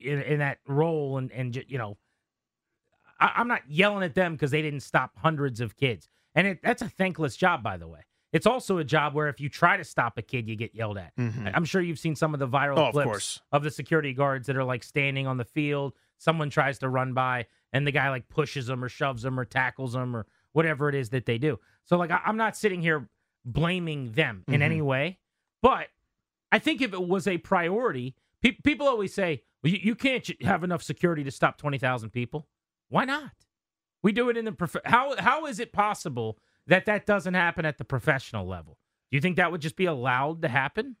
in, 0.00 0.20
in 0.22 0.38
that 0.40 0.58
role 0.66 1.16
and, 1.18 1.30
and 1.32 1.64
you 1.68 1.78
know, 1.78 1.96
I, 3.18 3.32
I'm 3.36 3.48
not 3.48 3.62
yelling 3.68 4.02
at 4.02 4.14
them 4.14 4.32
because 4.32 4.50
they 4.50 4.62
didn't 4.62 4.80
stop 4.80 5.12
hundreds 5.16 5.60
of 5.60 5.76
kids. 5.76 6.08
And 6.34 6.46
it, 6.46 6.60
that's 6.62 6.82
a 6.82 6.88
thankless 6.88 7.36
job, 7.36 7.62
by 7.62 7.76
the 7.76 7.88
way. 7.88 8.00
It's 8.32 8.46
also 8.46 8.78
a 8.78 8.84
job 8.84 9.14
where 9.14 9.28
if 9.28 9.40
you 9.40 9.48
try 9.48 9.76
to 9.76 9.82
stop 9.84 10.16
a 10.16 10.22
kid, 10.22 10.48
you 10.48 10.54
get 10.56 10.74
yelled 10.74 10.98
at. 10.98 11.14
Mhm. 11.16 11.50
I'm 11.52 11.64
sure 11.64 11.82
you've 11.82 11.98
seen 11.98 12.14
some 12.14 12.32
of 12.32 12.38
the 12.40 12.46
viral 12.48 12.78
Oh, 12.78 12.90
clips 12.92 13.04
course. 13.06 13.40
of 13.50 13.62
the 13.64 13.70
security 13.70 14.12
guards 14.12 14.46
that 14.46 14.56
are 14.56 14.64
like 14.64 14.82
standing 14.84 15.26
on 15.26 15.36
the 15.36 15.44
field. 15.44 15.94
Someone 16.18 16.48
tries 16.50 16.78
to 16.80 16.88
run 16.88 17.12
by, 17.12 17.46
and 17.72 17.86
the 17.86 17.90
guy 17.90 18.08
like 18.10 18.28
pushes 18.28 18.66
them 18.66 18.84
or 18.84 18.88
shoves 18.88 19.22
them 19.22 19.38
or 19.40 19.44
tackles 19.44 19.94
them 19.94 20.14
or 20.14 20.26
whatever 20.52 20.88
it 20.88 20.94
is 20.94 21.10
that 21.10 21.26
they 21.26 21.38
do. 21.38 21.58
So 21.84 21.96
like 21.96 22.10
I- 22.10 22.22
I'm 22.24 22.36
not 22.36 22.56
sitting 22.56 22.82
here 22.82 23.08
blaming 23.44 24.12
them 24.12 24.44
in 24.46 24.60
Mhm. 24.60 24.64
any 24.64 24.82
way, 24.82 25.18
but 25.62 25.88
I 26.52 26.58
think 26.58 26.80
if 26.82 26.92
it 26.92 27.02
was 27.08 27.26
a 27.26 27.38
priority, 27.38 28.14
pe- 28.42 28.52
people 28.64 28.86
always 28.86 29.14
say, 29.14 29.42
well, 29.62 29.72
you, 29.72 29.78
you 29.82 29.94
can't 29.94 30.28
have 30.42 30.62
enough 30.62 30.82
security 30.82 31.24
to 31.24 31.30
stop 31.30 31.56
twenty 31.58 31.78
thousand 31.78 32.10
people. 32.10 32.48
Why 32.88 33.04
not? 33.04 33.32
We 34.02 34.12
do 34.12 34.28
it 34.30 34.36
in 34.36 34.44
the 34.44 34.52
prof- 34.52 34.76
how 34.84 35.16
how 35.20 35.46
is 35.46 35.58
it 35.60 35.72
possible 35.72 36.38
that 36.66 36.86
that 36.86 37.06
doesn't 37.06 37.34
happen 37.34 37.64
at 37.64 37.78
the 37.78 37.84
professional 37.84 38.46
level? 38.46 38.78
Do 39.10 39.16
you 39.16 39.20
think 39.20 39.36
that 39.36 39.50
would 39.52 39.60
just 39.60 39.76
be 39.76 39.86
allowed 39.86 40.42
to 40.42 40.48
happen? 40.48 40.96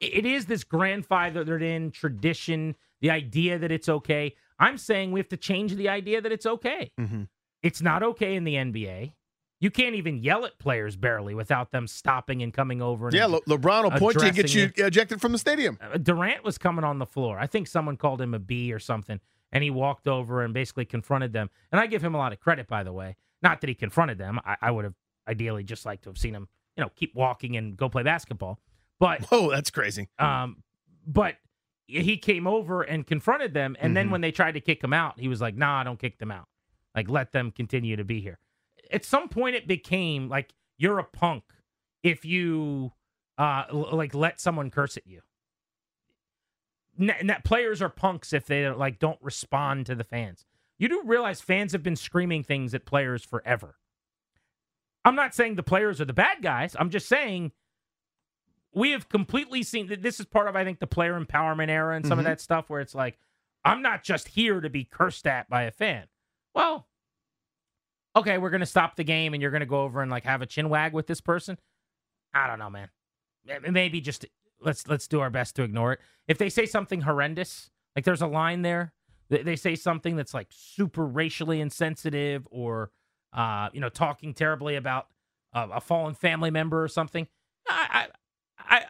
It 0.00 0.26
is 0.26 0.46
this 0.46 0.62
grandfathered 0.62 1.62
in 1.62 1.90
tradition, 1.90 2.76
the 3.00 3.10
idea 3.10 3.58
that 3.58 3.72
it's 3.72 3.88
okay. 3.88 4.34
I'm 4.58 4.76
saying 4.78 5.12
we 5.12 5.20
have 5.20 5.28
to 5.30 5.36
change 5.36 5.74
the 5.74 5.88
idea 5.88 6.20
that 6.20 6.30
it's 6.32 6.46
okay. 6.46 6.92
Mhm. 6.98 7.28
It's 7.62 7.80
not 7.80 8.02
okay 8.02 8.34
in 8.36 8.44
the 8.44 8.56
NBA. 8.56 9.14
You 9.58 9.70
can't 9.70 9.94
even 9.94 10.18
yell 10.18 10.44
at 10.44 10.58
players 10.58 10.96
barely 10.96 11.34
without 11.34 11.70
them 11.72 11.86
stopping 11.86 12.42
and 12.42 12.52
coming 12.52 12.82
over. 12.82 13.06
And 13.08 13.16
Yeah, 13.16 13.24
Le- 13.24 13.40
LeBron 13.42 13.84
will 13.84 13.90
point 13.92 14.16
you 14.16 14.22
and 14.28 14.36
get 14.36 14.54
you 14.54 14.70
ejected 14.76 15.20
from 15.22 15.32
the 15.32 15.38
stadium. 15.38 15.78
uh, 15.80 15.96
Durant 15.96 16.44
was 16.44 16.58
coming 16.58 16.84
on 16.84 16.98
the 16.98 17.06
floor. 17.06 17.38
I 17.38 17.46
think 17.46 17.66
someone 17.66 17.96
called 17.96 18.20
him 18.20 18.34
a 18.34 18.38
B 18.38 18.70
or 18.74 18.78
something, 18.78 19.18
and 19.50 19.64
he 19.64 19.70
walked 19.70 20.06
over 20.06 20.42
and 20.42 20.52
basically 20.52 20.84
confronted 20.84 21.32
them. 21.32 21.48
And 21.72 21.80
I 21.80 21.86
give 21.86 22.04
him 22.04 22.14
a 22.14 22.18
lot 22.18 22.34
of 22.34 22.40
credit, 22.40 22.66
by 22.68 22.82
the 22.82 22.92
way. 22.92 23.16
Not 23.42 23.60
that 23.60 23.68
he 23.68 23.74
confronted 23.74 24.18
them. 24.18 24.40
I, 24.44 24.56
I 24.62 24.70
would 24.70 24.84
have 24.84 24.94
ideally 25.28 25.62
just 25.64 25.84
liked 25.86 26.04
to 26.04 26.10
have 26.10 26.18
seen 26.18 26.34
him, 26.34 26.48
you 26.76 26.82
know, 26.84 26.90
keep 26.96 27.14
walking 27.14 27.56
and 27.56 27.76
go 27.76 27.88
play 27.88 28.02
basketball. 28.02 28.58
But 28.98 29.22
Whoa, 29.30 29.50
that's 29.50 29.70
crazy. 29.70 30.08
um, 30.18 30.62
but 31.06 31.36
he 31.86 32.16
came 32.16 32.46
over 32.48 32.82
and 32.82 33.06
confronted 33.06 33.54
them, 33.54 33.76
and 33.78 33.96
then 33.96 34.08
Mhm. 34.08 34.12
when 34.12 34.20
they 34.20 34.32
tried 34.32 34.52
to 34.52 34.60
kick 34.60 34.82
him 34.82 34.92
out, 34.92 35.20
he 35.20 35.28
was 35.28 35.40
like, 35.40 35.54
"Nah, 35.54 35.84
don't 35.84 36.00
kick 36.00 36.18
them 36.18 36.32
out. 36.32 36.48
Like, 36.96 37.08
let 37.08 37.30
them 37.32 37.52
continue 37.52 37.94
to 37.96 38.04
be 38.04 38.20
here." 38.20 38.38
At 38.90 39.04
some 39.04 39.28
point, 39.28 39.54
it 39.54 39.68
became 39.68 40.28
like 40.28 40.52
you're 40.78 40.98
a 40.98 41.04
punk 41.04 41.44
if 42.02 42.24
you 42.24 42.92
uh 43.38 43.64
l- 43.70 43.90
like 43.96 44.14
let 44.14 44.40
someone 44.40 44.70
curse 44.70 44.96
at 44.96 45.06
you. 45.06 45.20
N- 46.98 47.10
and 47.10 47.28
that 47.30 47.44
players 47.44 47.82
are 47.82 47.88
punks 47.88 48.32
if 48.32 48.46
they 48.46 48.68
like 48.70 48.98
don't 48.98 49.20
respond 49.22 49.86
to 49.86 49.94
the 49.94 50.04
fans. 50.04 50.44
You 50.78 50.88
do 50.88 51.02
realize 51.04 51.40
fans 51.40 51.72
have 51.72 51.82
been 51.82 51.96
screaming 51.96 52.42
things 52.44 52.74
at 52.74 52.84
players 52.84 53.24
forever. 53.24 53.76
I'm 55.04 55.14
not 55.14 55.34
saying 55.34 55.54
the 55.54 55.62
players 55.62 56.00
are 56.00 56.04
the 56.04 56.12
bad 56.12 56.42
guys. 56.42 56.76
I'm 56.78 56.90
just 56.90 57.08
saying 57.08 57.52
we 58.72 58.90
have 58.90 59.08
completely 59.08 59.62
seen 59.62 59.86
that 59.86 60.02
this 60.02 60.20
is 60.20 60.26
part 60.26 60.48
of 60.48 60.56
I 60.56 60.64
think 60.64 60.80
the 60.80 60.86
player 60.86 61.18
empowerment 61.18 61.68
era 61.70 61.96
and 61.96 62.06
some 62.06 62.16
Mhm. 62.18 62.20
of 62.22 62.24
that 62.26 62.40
stuff 62.40 62.68
where 62.68 62.80
it's 62.80 62.94
like 62.94 63.18
I'm 63.64 63.82
not 63.82 64.04
just 64.04 64.28
here 64.28 64.60
to 64.60 64.68
be 64.70 64.84
cursed 64.84 65.26
at 65.26 65.48
by 65.48 65.62
a 65.62 65.70
fan. 65.70 66.06
Well, 66.54 66.88
okay, 68.14 68.38
we're 68.38 68.50
going 68.50 68.60
to 68.60 68.66
stop 68.66 68.94
the 68.96 69.02
game 69.04 69.32
and 69.34 69.40
you're 69.42 69.50
going 69.50 69.60
to 69.60 69.66
go 69.66 69.80
over 69.82 70.02
and 70.02 70.10
like 70.10 70.24
have 70.24 70.42
a 70.42 70.46
chin 70.46 70.68
wag 70.68 70.92
with 70.92 71.06
this 71.06 71.20
person. 71.20 71.58
I 72.34 72.46
don't 72.46 72.58
know, 72.58 72.70
man. 72.70 72.90
Maybe 73.70 74.00
just 74.00 74.26
let's 74.60 74.86
let's 74.88 75.08
do 75.08 75.20
our 75.20 75.30
best 75.30 75.56
to 75.56 75.62
ignore 75.62 75.94
it. 75.94 76.00
If 76.28 76.36
they 76.38 76.48
say 76.48 76.66
something 76.66 77.02
horrendous, 77.02 77.70
like 77.94 78.04
there's 78.04 78.22
a 78.22 78.26
line 78.26 78.62
there, 78.62 78.92
they, 79.28 79.42
they 79.42 79.56
say 79.56 79.74
something 79.74 80.16
that's 80.16 80.34
like 80.34 80.48
super 80.50 81.06
racially 81.06 81.60
insensitive 81.60 82.46
or 82.50 82.90
uh, 83.32 83.68
you 83.72 83.80
know, 83.80 83.88
talking 83.88 84.32
terribly 84.34 84.76
about 84.76 85.08
uh, 85.52 85.68
a 85.74 85.80
fallen 85.80 86.14
family 86.14 86.50
member 86.50 86.82
or 86.82 86.88
something. 86.88 87.26
I 87.68 88.08
I 88.58 88.76
I, 88.76 88.84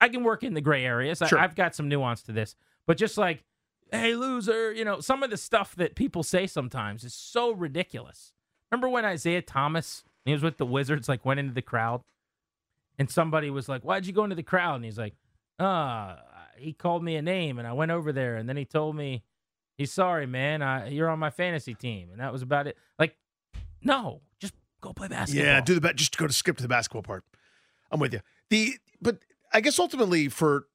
I 0.00 0.08
can 0.08 0.22
work 0.22 0.44
in 0.44 0.54
the 0.54 0.60
gray 0.60 0.84
areas. 0.84 1.22
Sure. 1.26 1.38
I, 1.38 1.44
I've 1.44 1.54
got 1.54 1.74
some 1.74 1.88
nuance 1.88 2.22
to 2.24 2.32
this, 2.32 2.54
but 2.86 2.98
just 2.98 3.16
like, 3.16 3.44
hey, 3.90 4.14
loser, 4.14 4.72
you 4.72 4.84
know, 4.84 5.00
some 5.00 5.22
of 5.22 5.30
the 5.30 5.36
stuff 5.36 5.74
that 5.76 5.94
people 5.94 6.22
say 6.22 6.46
sometimes 6.46 7.04
is 7.04 7.14
so 7.14 7.52
ridiculous. 7.52 8.32
Remember 8.70 8.88
when 8.88 9.04
Isaiah 9.04 9.42
Thomas, 9.42 10.04
he 10.24 10.32
was 10.32 10.42
with 10.42 10.58
the 10.58 10.66
Wizards, 10.66 11.08
like 11.08 11.24
went 11.24 11.40
into 11.40 11.54
the 11.54 11.62
crowd, 11.62 12.02
and 12.98 13.10
somebody 13.10 13.48
was 13.48 13.68
like, 13.68 13.82
"Why'd 13.82 14.06
you 14.06 14.12
go 14.12 14.24
into 14.24 14.36
the 14.36 14.42
crowd?" 14.42 14.76
And 14.76 14.84
he's 14.84 14.98
like, 14.98 15.14
"Uh, 15.58 16.16
he 16.58 16.72
called 16.72 17.02
me 17.02 17.16
a 17.16 17.22
name, 17.22 17.58
and 17.58 17.66
I 17.66 17.72
went 17.72 17.92
over 17.92 18.12
there, 18.12 18.36
and 18.36 18.48
then 18.48 18.56
he 18.56 18.64
told 18.64 18.96
me." 18.96 19.22
He's 19.76 19.92
sorry, 19.92 20.26
man. 20.26 20.62
I, 20.62 20.88
you're 20.88 21.10
on 21.10 21.18
my 21.18 21.30
fantasy 21.30 21.74
team, 21.74 22.08
and 22.10 22.20
that 22.20 22.32
was 22.32 22.42
about 22.42 22.66
it. 22.66 22.76
Like, 22.98 23.16
no, 23.82 24.22
just 24.38 24.54
go 24.80 24.92
play 24.92 25.08
basketball. 25.08 25.44
Yeah, 25.44 25.60
do 25.60 25.74
the 25.74 25.80
bet. 25.80 25.96
Just 25.96 26.16
go 26.16 26.26
to 26.26 26.32
skip 26.32 26.56
to 26.56 26.62
the 26.62 26.68
basketball 26.68 27.02
part. 27.02 27.24
I'm 27.90 28.00
with 28.00 28.12
you. 28.12 28.20
The 28.50 28.74
but 29.00 29.18
I 29.52 29.60
guess 29.60 29.78
ultimately 29.78 30.28
for 30.28 30.66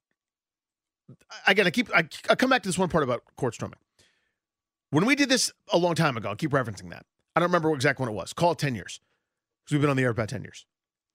again, 1.48 1.67
I 1.67 1.72
keep 1.72 1.89
I, 1.96 2.08
I 2.29 2.36
come 2.36 2.50
back 2.50 2.63
to 2.63 2.70
this 2.70 2.77
one 2.77 2.89
part 2.89 3.03
about 3.03 3.24
court 3.38 3.55
storming. 3.55 3.79
When 4.91 5.05
we 5.05 5.15
did 5.15 5.29
this 5.29 5.51
a 5.72 5.77
long 5.77 5.96
time 5.96 6.17
ago, 6.17 6.31
I 6.31 6.36
keep 6.36 6.51
referencing 6.51 6.89
that. 6.91 7.05
I 7.36 7.39
don't 7.39 7.50
remember 7.50 7.70
what 7.70 7.75
exactly 7.75 8.03
when 8.03 8.13
it 8.13 8.15
was. 8.15 8.34
Call 8.34 8.51
it 8.51 8.60
ten 8.60 8.75
years 8.75 9.00
because 9.63 9.74
we've 9.74 9.81
been 9.81 9.89
on 9.89 9.98
the 9.98 10.03
air 10.03 10.10
about 10.10 10.29
ten 10.29 10.43
years. 10.43 10.65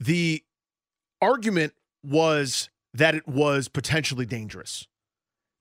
The 0.00 0.42
argument 1.20 1.72
was 2.02 2.68
that 2.94 3.14
it 3.14 3.28
was 3.28 3.68
potentially 3.68 4.26
dangerous. 4.26 4.86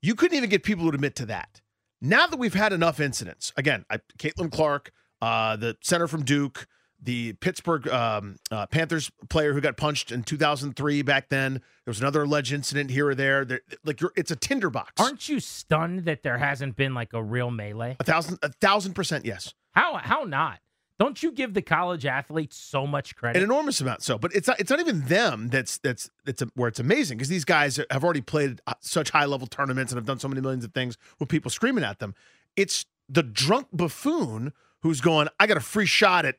You 0.02 0.14
couldn't 0.14 0.36
even 0.36 0.50
get 0.50 0.62
people 0.62 0.90
to 0.90 0.94
admit 0.94 1.14
to 1.16 1.26
that. 1.26 1.60
Now 2.00 2.26
that 2.26 2.38
we've 2.38 2.54
had 2.54 2.72
enough 2.72 3.00
incidents, 3.00 3.52
again, 3.56 3.84
I, 3.90 3.98
Caitlin 4.18 4.50
Clark, 4.50 4.92
uh, 5.22 5.56
the 5.56 5.76
center 5.82 6.06
from 6.06 6.24
Duke, 6.24 6.66
the 7.02 7.34
Pittsburgh 7.34 7.88
um, 7.88 8.36
uh, 8.50 8.66
Panthers 8.66 9.10
player 9.28 9.52
who 9.52 9.60
got 9.60 9.76
punched 9.76 10.12
in 10.12 10.22
2003 10.22 11.02
back 11.02 11.28
then. 11.28 11.54
There 11.54 11.60
was 11.90 12.00
another 12.00 12.22
alleged 12.22 12.52
incident 12.52 12.90
here 12.90 13.08
or 13.08 13.14
there. 13.14 13.44
there 13.44 13.60
like 13.84 14.00
you're, 14.00 14.12
it's 14.16 14.30
a 14.30 14.36
tinderbox. 14.36 14.92
Aren't 14.98 15.28
you 15.28 15.40
stunned 15.40 16.04
that 16.06 16.22
there 16.22 16.38
hasn't 16.38 16.76
been 16.76 16.94
like 16.94 17.12
a 17.12 17.22
real 17.22 17.50
melee? 17.50 17.96
a 18.00 18.04
thousand, 18.04 18.38
a 18.42 18.50
thousand 18.50 18.94
percent 18.94 19.24
yes, 19.24 19.54
How 19.72 19.96
how 19.96 20.24
not? 20.24 20.60
Don't 20.98 21.22
you 21.22 21.30
give 21.30 21.52
the 21.52 21.62
college 21.62 22.06
athletes 22.06 22.56
so 22.56 22.86
much 22.86 23.16
credit? 23.16 23.38
an 23.38 23.44
enormous 23.44 23.80
amount. 23.80 24.02
So, 24.02 24.16
but 24.16 24.34
it's 24.34 24.48
not, 24.48 24.58
it's 24.58 24.70
not 24.70 24.80
even 24.80 25.02
them 25.02 25.48
that's 25.48 25.78
that's 25.78 26.10
that's 26.24 26.42
a, 26.42 26.48
where 26.54 26.68
it's 26.68 26.80
amazing 26.80 27.18
because 27.18 27.28
these 27.28 27.44
guys 27.44 27.78
have 27.90 28.02
already 28.02 28.22
played 28.22 28.60
uh, 28.66 28.74
such 28.80 29.10
high 29.10 29.26
level 29.26 29.46
tournaments 29.46 29.92
and 29.92 29.98
have 29.98 30.06
done 30.06 30.18
so 30.18 30.28
many 30.28 30.40
millions 30.40 30.64
of 30.64 30.72
things 30.72 30.96
with 31.18 31.28
people 31.28 31.50
screaming 31.50 31.84
at 31.84 31.98
them. 31.98 32.14
It's 32.56 32.86
the 33.08 33.22
drunk 33.22 33.68
buffoon 33.72 34.52
who's 34.80 35.00
going, 35.00 35.28
I 35.38 35.46
got 35.46 35.56
a 35.56 35.60
free 35.60 35.86
shot 35.86 36.24
at 36.24 36.36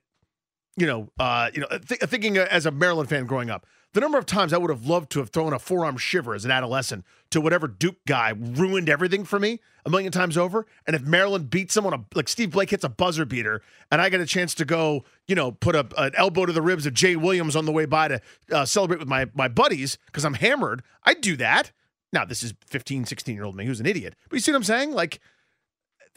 you 0.75 0.85
know, 0.85 1.09
uh, 1.19 1.49
you 1.53 1.61
know, 1.61 1.67
th- 1.67 2.01
thinking 2.01 2.37
as 2.37 2.65
a 2.65 2.71
Maryland 2.71 3.09
fan 3.09 3.25
growing 3.25 3.49
up, 3.49 3.65
the 3.97 4.01
number 4.01 4.19
of 4.19 4.27
times 4.27 4.53
I 4.53 4.59
would 4.59 4.69
have 4.69 4.85
loved 4.85 5.09
to 5.13 5.19
have 5.19 5.31
thrown 5.31 5.53
a 5.53 5.57
forearm 5.57 5.97
shiver 5.97 6.35
as 6.35 6.45
an 6.45 6.51
adolescent 6.51 7.03
to 7.31 7.41
whatever 7.41 7.67
Duke 7.67 7.95
guy 8.05 8.31
ruined 8.37 8.89
everything 8.89 9.25
for 9.25 9.39
me 9.39 9.59
a 9.87 9.89
million 9.89 10.11
times 10.11 10.37
over. 10.37 10.67
And 10.85 10.95
if 10.95 11.01
Maryland 11.01 11.49
beats 11.49 11.73
someone, 11.73 12.05
like 12.13 12.29
Steve 12.29 12.51
Blake 12.51 12.69
hits 12.69 12.83
a 12.83 12.89
buzzer 12.89 13.25
beater, 13.25 13.63
and 13.91 13.99
I 13.99 14.09
get 14.09 14.21
a 14.21 14.27
chance 14.27 14.53
to 14.53 14.65
go, 14.65 15.03
you 15.27 15.33
know, 15.33 15.51
put 15.51 15.73
a, 15.73 15.87
an 15.97 16.11
elbow 16.15 16.45
to 16.45 16.53
the 16.53 16.61
ribs 16.61 16.85
of 16.85 16.93
Jay 16.93 17.15
Williams 17.15 17.55
on 17.55 17.65
the 17.65 17.71
way 17.71 17.87
by 17.87 18.07
to 18.07 18.21
uh, 18.51 18.65
celebrate 18.65 18.99
with 18.99 19.07
my 19.07 19.31
my 19.33 19.47
buddies 19.47 19.97
because 20.05 20.25
I'm 20.25 20.35
hammered, 20.35 20.83
I'd 21.03 21.19
do 21.21 21.35
that. 21.37 21.71
Now, 22.13 22.23
this 22.23 22.43
is 22.43 22.53
15, 22.67 23.05
16 23.05 23.33
year 23.33 23.45
old 23.45 23.55
me 23.55 23.65
who's 23.65 23.79
an 23.79 23.87
idiot. 23.87 24.13
But 24.29 24.35
you 24.35 24.41
see 24.41 24.51
what 24.51 24.57
I'm 24.57 24.63
saying? 24.63 24.91
Like, 24.91 25.19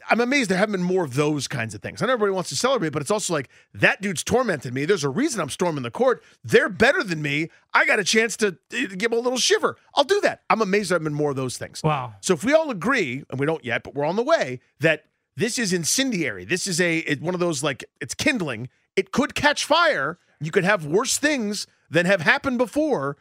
I'm 0.09 0.21
amazed 0.21 0.49
there 0.49 0.57
haven't 0.57 0.73
been 0.73 0.83
more 0.83 1.03
of 1.03 1.15
those 1.15 1.47
kinds 1.47 1.73
of 1.73 1.81
things. 1.81 2.01
I 2.01 2.05
know 2.05 2.13
everybody 2.13 2.33
wants 2.33 2.49
to 2.49 2.55
celebrate, 2.55 2.89
but 2.89 3.01
it's 3.01 3.11
also 3.11 3.33
like 3.33 3.49
that 3.73 4.01
dude's 4.01 4.23
tormented 4.23 4.73
me. 4.73 4.85
There's 4.85 5.03
a 5.03 5.09
reason 5.09 5.41
I'm 5.41 5.49
storming 5.49 5.83
the 5.83 5.91
court. 5.91 6.23
They're 6.43 6.69
better 6.69 7.03
than 7.03 7.21
me. 7.21 7.49
I 7.73 7.85
got 7.85 7.99
a 7.99 8.03
chance 8.03 8.35
to, 8.37 8.57
give 8.69 9.11
a 9.11 9.15
little 9.15 9.37
shiver. 9.37 9.77
I'll 9.95 10.03
do 10.03 10.19
that. 10.21 10.41
I'm 10.49 10.61
amazed 10.61 10.89
there 10.91 10.95
haven't 10.95 11.05
been 11.05 11.13
more 11.13 11.29
of 11.29 11.35
those 11.35 11.57
things. 11.57 11.81
wow. 11.83 12.13
So 12.21 12.33
if 12.33 12.43
we 12.43 12.53
all 12.53 12.69
agree, 12.71 13.23
and 13.29 13.39
we 13.39 13.45
don't 13.45 13.63
yet, 13.63 13.83
but 13.83 13.95
we're 13.95 14.05
on 14.05 14.15
the 14.15 14.23
way, 14.23 14.59
that 14.79 15.05
this 15.35 15.57
is 15.57 15.73
incendiary. 15.73 16.45
This 16.45 16.67
is 16.67 16.81
a 16.81 16.99
it, 16.99 17.21
one 17.21 17.33
of 17.33 17.39
those 17.39 17.63
like 17.63 17.83
it's 17.99 18.13
kindling. 18.13 18.69
It 18.95 19.11
could 19.11 19.35
catch 19.35 19.65
fire. 19.65 20.19
You 20.39 20.51
could 20.51 20.63
have 20.63 20.85
worse 20.85 21.17
things 21.17 21.67
than 21.89 22.05
have 22.05 22.21
happened 22.21 22.57
before. 22.57 23.17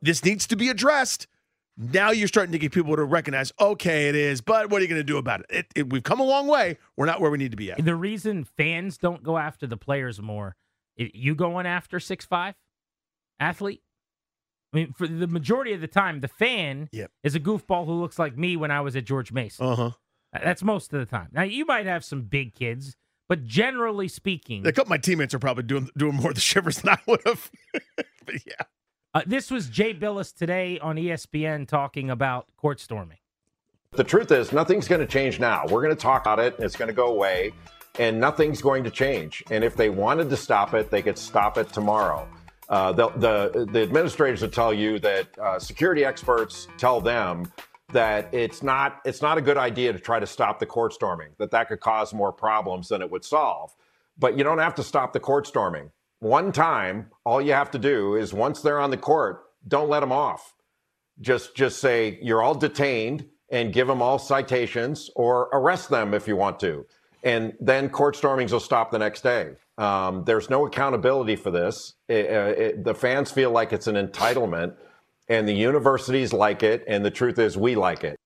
This 0.00 0.24
needs 0.24 0.46
to 0.48 0.56
be 0.56 0.68
addressed. 0.68 1.26
Now 1.76 2.10
you're 2.10 2.28
starting 2.28 2.52
to 2.52 2.58
get 2.58 2.70
people 2.72 2.94
to 2.96 3.04
recognize, 3.04 3.50
okay, 3.58 4.08
it 4.08 4.14
is, 4.14 4.40
but 4.42 4.68
what 4.70 4.78
are 4.80 4.82
you 4.82 4.88
going 4.88 5.00
to 5.00 5.04
do 5.04 5.16
about 5.16 5.40
it? 5.40 5.46
It, 5.50 5.66
it? 5.74 5.90
We've 5.92 6.02
come 6.02 6.20
a 6.20 6.24
long 6.24 6.46
way. 6.46 6.76
We're 6.96 7.06
not 7.06 7.20
where 7.20 7.30
we 7.30 7.38
need 7.38 7.50
to 7.52 7.56
be 7.56 7.64
yet. 7.66 7.82
The 7.82 7.96
reason 7.96 8.44
fans 8.44 8.98
don't 8.98 9.22
go 9.22 9.38
after 9.38 9.66
the 9.66 9.78
players 9.78 10.20
more, 10.20 10.54
you 10.96 11.34
going 11.34 11.64
after 11.66 11.98
six 11.98 12.24
five 12.26 12.54
athlete. 13.40 13.82
I 14.72 14.76
mean, 14.78 14.92
for 14.92 15.06
the 15.06 15.26
majority 15.26 15.72
of 15.72 15.80
the 15.80 15.86
time, 15.86 16.20
the 16.20 16.28
fan 16.28 16.88
Yep. 16.92 17.10
is 17.24 17.34
a 17.34 17.40
goofball 17.40 17.84
who 17.86 17.92
looks 18.00 18.18
like 18.18 18.36
me 18.38 18.56
when 18.56 18.70
I 18.70 18.80
was 18.80 18.94
at 18.96 19.04
George 19.04 19.32
Mason. 19.32 19.66
Uh 19.66 19.76
huh. 19.76 19.90
That's 20.32 20.62
most 20.62 20.92
of 20.94 21.00
the 21.00 21.06
time. 21.06 21.28
Now 21.32 21.42
you 21.42 21.64
might 21.66 21.84
have 21.86 22.04
some 22.04 22.22
big 22.22 22.54
kids, 22.54 22.96
but 23.28 23.44
generally 23.44 24.08
speaking, 24.08 24.66
A 24.66 24.72
couple 24.72 24.84
of 24.84 24.88
my 24.90 24.96
teammates 24.98 25.34
are 25.34 25.38
probably 25.38 25.64
doing 25.64 25.88
doing 25.96 26.14
more 26.16 26.30
of 26.30 26.34
the 26.36 26.40
shivers 26.42 26.78
than 26.80 26.94
I 26.94 26.98
would 27.06 27.20
have. 27.26 27.50
but 28.26 28.34
yeah. 28.46 28.64
Uh, 29.14 29.20
this 29.26 29.50
was 29.50 29.68
Jay 29.68 29.92
Bilas 29.92 30.34
today 30.34 30.78
on 30.78 30.96
ESPN 30.96 31.68
talking 31.68 32.08
about 32.08 32.46
court 32.56 32.80
storming. 32.80 33.18
The 33.90 34.04
truth 34.04 34.32
is, 34.32 34.52
nothing's 34.52 34.88
going 34.88 35.02
to 35.02 35.06
change 35.06 35.38
now. 35.38 35.64
We're 35.68 35.82
going 35.82 35.94
to 35.94 36.00
talk 36.00 36.22
about 36.22 36.38
it, 36.38 36.56
it's 36.58 36.76
going 36.76 36.88
to 36.88 36.94
go 36.94 37.08
away, 37.08 37.52
and 37.98 38.18
nothing's 38.18 38.62
going 38.62 38.84
to 38.84 38.90
change. 38.90 39.44
And 39.50 39.62
if 39.64 39.76
they 39.76 39.90
wanted 39.90 40.30
to 40.30 40.36
stop 40.38 40.72
it, 40.72 40.90
they 40.90 41.02
could 41.02 41.18
stop 41.18 41.58
it 41.58 41.70
tomorrow. 41.74 42.26
Uh, 42.70 42.92
the, 42.92 43.10
the 43.10 43.68
the 43.70 43.82
administrators 43.82 44.40
will 44.40 44.48
tell 44.48 44.72
you 44.72 44.98
that 45.00 45.38
uh, 45.38 45.58
security 45.58 46.06
experts 46.06 46.68
tell 46.78 46.98
them 46.98 47.52
that 47.92 48.32
it's 48.32 48.62
not 48.62 49.02
it's 49.04 49.20
not 49.20 49.36
a 49.36 49.42
good 49.42 49.58
idea 49.58 49.92
to 49.92 49.98
try 49.98 50.20
to 50.20 50.26
stop 50.26 50.58
the 50.58 50.64
court 50.64 50.94
storming. 50.94 51.28
That 51.36 51.50
that 51.50 51.68
could 51.68 51.80
cause 51.80 52.14
more 52.14 52.32
problems 52.32 52.88
than 52.88 53.02
it 53.02 53.10
would 53.10 53.26
solve. 53.26 53.74
But 54.18 54.38
you 54.38 54.44
don't 54.44 54.58
have 54.58 54.74
to 54.76 54.82
stop 54.82 55.12
the 55.12 55.20
court 55.20 55.46
storming. 55.46 55.90
One 56.22 56.52
time, 56.52 57.10
all 57.24 57.42
you 57.42 57.52
have 57.52 57.72
to 57.72 57.80
do 57.80 58.14
is 58.14 58.32
once 58.32 58.60
they're 58.60 58.78
on 58.78 58.90
the 58.92 58.96
court, 58.96 59.42
don't 59.66 59.88
let 59.88 60.00
them 60.00 60.12
off. 60.12 60.54
Just 61.20 61.56
just 61.56 61.80
say 61.80 62.20
you're 62.22 62.40
all 62.40 62.54
detained 62.54 63.26
and 63.50 63.72
give 63.72 63.88
them 63.88 64.00
all 64.00 64.20
citations 64.20 65.10
or 65.16 65.48
arrest 65.52 65.90
them 65.90 66.14
if 66.14 66.28
you 66.28 66.36
want 66.36 66.60
to. 66.60 66.86
And 67.24 67.54
then 67.58 67.88
court 67.88 68.14
stormings 68.14 68.52
will 68.52 68.60
stop 68.60 68.92
the 68.92 69.00
next 69.00 69.22
day. 69.22 69.54
Um, 69.78 70.22
there's 70.22 70.48
no 70.48 70.64
accountability 70.64 71.34
for 71.34 71.50
this. 71.50 71.94
It- 72.06 72.26
it- 72.26 72.84
the 72.84 72.94
fans 72.94 73.32
feel 73.32 73.50
like 73.50 73.72
it's 73.72 73.88
an 73.88 73.96
entitlement 73.96 74.76
and 75.28 75.48
the 75.48 75.52
universities 75.54 76.32
like 76.32 76.62
it 76.62 76.84
and 76.86 77.04
the 77.04 77.10
truth 77.10 77.40
is 77.40 77.58
we 77.58 77.74
like 77.74 78.04
it. 78.04 78.16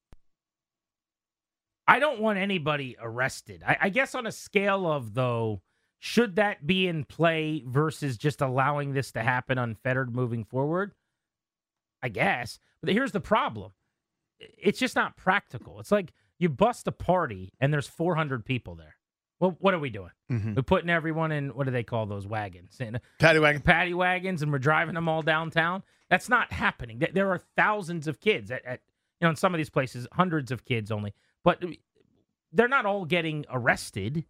I 1.88 1.98
don't 1.98 2.20
want 2.20 2.38
anybody 2.38 2.94
arrested. 3.00 3.62
I, 3.66 3.78
I 3.80 3.88
guess 3.88 4.14
on 4.14 4.26
a 4.26 4.32
scale 4.32 4.86
of 4.86 5.14
though, 5.14 5.62
should 5.98 6.36
that 6.36 6.66
be 6.66 6.86
in 6.86 7.04
play 7.04 7.62
versus 7.66 8.16
just 8.16 8.40
allowing 8.40 8.92
this 8.92 9.12
to 9.12 9.22
happen 9.22 9.58
unfettered 9.58 10.14
moving 10.14 10.44
forward? 10.44 10.92
I 12.02 12.08
guess. 12.08 12.58
But 12.82 12.92
here's 12.92 13.12
the 13.12 13.20
problem. 13.20 13.72
It's 14.38 14.78
just 14.78 14.96
not 14.96 15.16
practical. 15.16 15.80
It's 15.80 15.90
like 15.90 16.12
you 16.38 16.48
bust 16.48 16.86
a 16.86 16.92
party 16.92 17.52
and 17.60 17.72
there's 17.72 17.86
400 17.86 18.44
people 18.44 18.74
there. 18.74 18.96
Well, 19.40 19.56
what 19.60 19.74
are 19.74 19.78
we 19.78 19.90
doing? 19.90 20.12
Mm-hmm. 20.30 20.54
We're 20.54 20.62
putting 20.62 20.90
everyone 20.90 21.32
in 21.32 21.50
what 21.50 21.64
do 21.64 21.70
they 21.70 21.82
call 21.82 22.06
those 22.06 22.26
wagons? 22.26 22.80
In 22.80 23.00
Paddy 23.18 23.38
wagon. 23.38 23.62
paddy 23.62 23.94
wagons 23.94 24.42
and 24.42 24.50
we're 24.50 24.58
driving 24.58 24.94
them 24.94 25.08
all 25.08 25.22
downtown. 25.22 25.82
That's 26.08 26.28
not 26.28 26.52
happening. 26.52 27.02
There 27.12 27.30
are 27.32 27.40
thousands 27.56 28.06
of 28.06 28.20
kids 28.20 28.50
at, 28.50 28.64
at 28.64 28.80
you 29.20 29.26
know 29.26 29.30
in 29.30 29.36
some 29.36 29.54
of 29.54 29.58
these 29.58 29.70
places, 29.70 30.06
hundreds 30.12 30.50
of 30.50 30.64
kids 30.64 30.90
only, 30.90 31.14
but 31.44 31.62
they're 32.52 32.68
not 32.68 32.86
all 32.86 33.04
getting 33.04 33.44
arrested. 33.50 34.24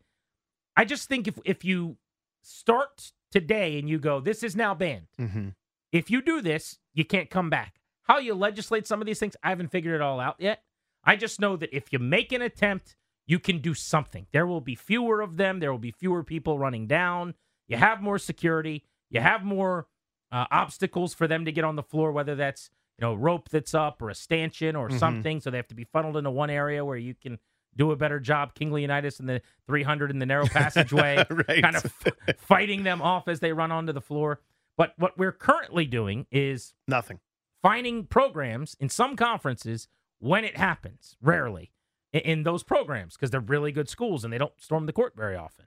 I 0.76 0.84
just 0.84 1.08
think 1.08 1.26
if 1.26 1.38
if 1.44 1.64
you 1.64 1.96
start 2.42 3.12
today 3.32 3.78
and 3.78 3.88
you 3.88 3.98
go, 3.98 4.20
this 4.20 4.42
is 4.42 4.54
now 4.56 4.74
banned. 4.74 5.06
Mm-hmm. 5.18 5.48
If 5.92 6.10
you 6.10 6.22
do 6.22 6.40
this, 6.40 6.78
you 6.94 7.04
can't 7.04 7.30
come 7.30 7.50
back. 7.50 7.76
How 8.04 8.18
you 8.18 8.34
legislate 8.34 8.86
some 8.86 9.00
of 9.00 9.06
these 9.06 9.18
things, 9.18 9.36
I 9.42 9.48
haven't 9.48 9.68
figured 9.70 9.94
it 9.94 10.00
all 10.00 10.20
out 10.20 10.36
yet. 10.38 10.62
I 11.04 11.16
just 11.16 11.40
know 11.40 11.56
that 11.56 11.74
if 11.74 11.92
you 11.92 11.98
make 11.98 12.32
an 12.32 12.42
attempt, 12.42 12.96
you 13.26 13.38
can 13.38 13.58
do 13.58 13.74
something. 13.74 14.26
There 14.32 14.46
will 14.46 14.60
be 14.60 14.74
fewer 14.74 15.20
of 15.20 15.36
them. 15.36 15.58
There 15.60 15.72
will 15.72 15.78
be 15.78 15.90
fewer 15.90 16.22
people 16.22 16.58
running 16.58 16.86
down. 16.86 17.34
You 17.68 17.76
have 17.76 18.00
more 18.02 18.18
security. 18.18 18.84
You 19.10 19.20
have 19.20 19.44
more 19.44 19.86
uh, 20.32 20.46
obstacles 20.50 21.14
for 21.14 21.26
them 21.26 21.44
to 21.44 21.52
get 21.52 21.64
on 21.64 21.76
the 21.76 21.82
floor, 21.82 22.12
whether 22.12 22.34
that's 22.34 22.70
you 22.98 23.06
know 23.06 23.14
rope 23.14 23.48
that's 23.48 23.74
up 23.74 24.00
or 24.02 24.10
a 24.10 24.14
stanchion 24.14 24.74
or 24.76 24.88
Mhm. 24.88 24.98
something. 24.98 25.40
So 25.40 25.50
they 25.50 25.56
have 25.58 25.68
to 25.68 25.74
be 25.74 25.84
funneled 25.84 26.16
into 26.16 26.30
one 26.30 26.50
area 26.50 26.84
where 26.84 26.96
you 26.96 27.14
can 27.14 27.38
do 27.76 27.90
a 27.92 27.96
better 27.96 28.18
job. 28.18 28.54
King 28.54 28.72
Leonidas 28.72 29.20
and 29.20 29.28
the 29.28 29.42
300 29.66 30.10
in 30.10 30.18
the 30.18 30.26
narrow 30.26 30.46
passageway, 30.52 31.24
right. 31.30 31.62
kind 31.62 31.76
of 31.76 31.84
f- 31.84 32.36
fighting 32.38 32.82
them 32.82 33.02
off 33.02 33.28
as 33.28 33.40
they 33.40 33.52
run 33.52 33.70
onto 33.70 33.92
the 33.92 34.00
floor. 34.00 34.40
But 34.76 34.94
what 34.98 35.16
we're 35.18 35.32
currently 35.32 35.86
doing 35.86 36.26
is 36.30 36.74
Nothing. 36.88 37.20
finding 37.62 38.04
programs 38.04 38.76
in 38.80 38.88
some 38.88 39.16
conferences 39.16 39.88
when 40.18 40.44
it 40.44 40.56
happens, 40.56 41.16
rarely 41.22 41.72
in, 42.12 42.20
in 42.20 42.42
those 42.42 42.62
programs 42.62 43.14
because 43.14 43.30
they're 43.30 43.40
really 43.40 43.72
good 43.72 43.88
schools 43.88 44.24
and 44.24 44.32
they 44.32 44.38
don't 44.38 44.52
storm 44.60 44.86
the 44.86 44.92
court 44.92 45.14
very 45.16 45.36
often. 45.36 45.66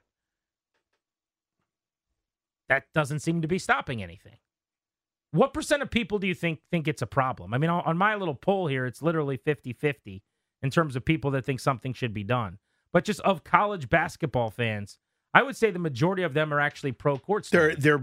That 2.68 2.84
doesn't 2.94 3.20
seem 3.20 3.42
to 3.42 3.48
be 3.48 3.58
stopping 3.58 4.02
anything. 4.02 4.36
What 5.32 5.52
percent 5.54 5.82
of 5.82 5.90
people 5.90 6.18
do 6.18 6.26
you 6.26 6.34
think 6.34 6.60
think 6.70 6.88
it's 6.88 7.02
a 7.02 7.06
problem? 7.06 7.54
I 7.54 7.58
mean, 7.58 7.70
on 7.70 7.82
on 7.84 7.96
my 7.96 8.14
little 8.16 8.34
poll 8.34 8.66
here, 8.66 8.86
it's 8.86 9.02
literally 9.02 9.36
50 9.36 9.72
50 9.72 10.22
in 10.62 10.70
terms 10.70 10.96
of 10.96 11.04
people 11.04 11.30
that 11.32 11.44
think 11.44 11.60
something 11.60 11.92
should 11.92 12.12
be 12.14 12.24
done. 12.24 12.58
But 12.92 13.04
just 13.04 13.20
of 13.20 13.44
college 13.44 13.88
basketball 13.88 14.50
fans, 14.50 14.98
I 15.32 15.42
would 15.42 15.56
say 15.56 15.70
the 15.70 15.78
majority 15.78 16.22
of 16.22 16.34
them 16.34 16.52
are 16.52 16.60
actually 16.60 16.92
pro 16.92 17.16
court 17.18 17.48
They're 17.50 17.70
storming. 17.78 17.80
they're 17.80 17.98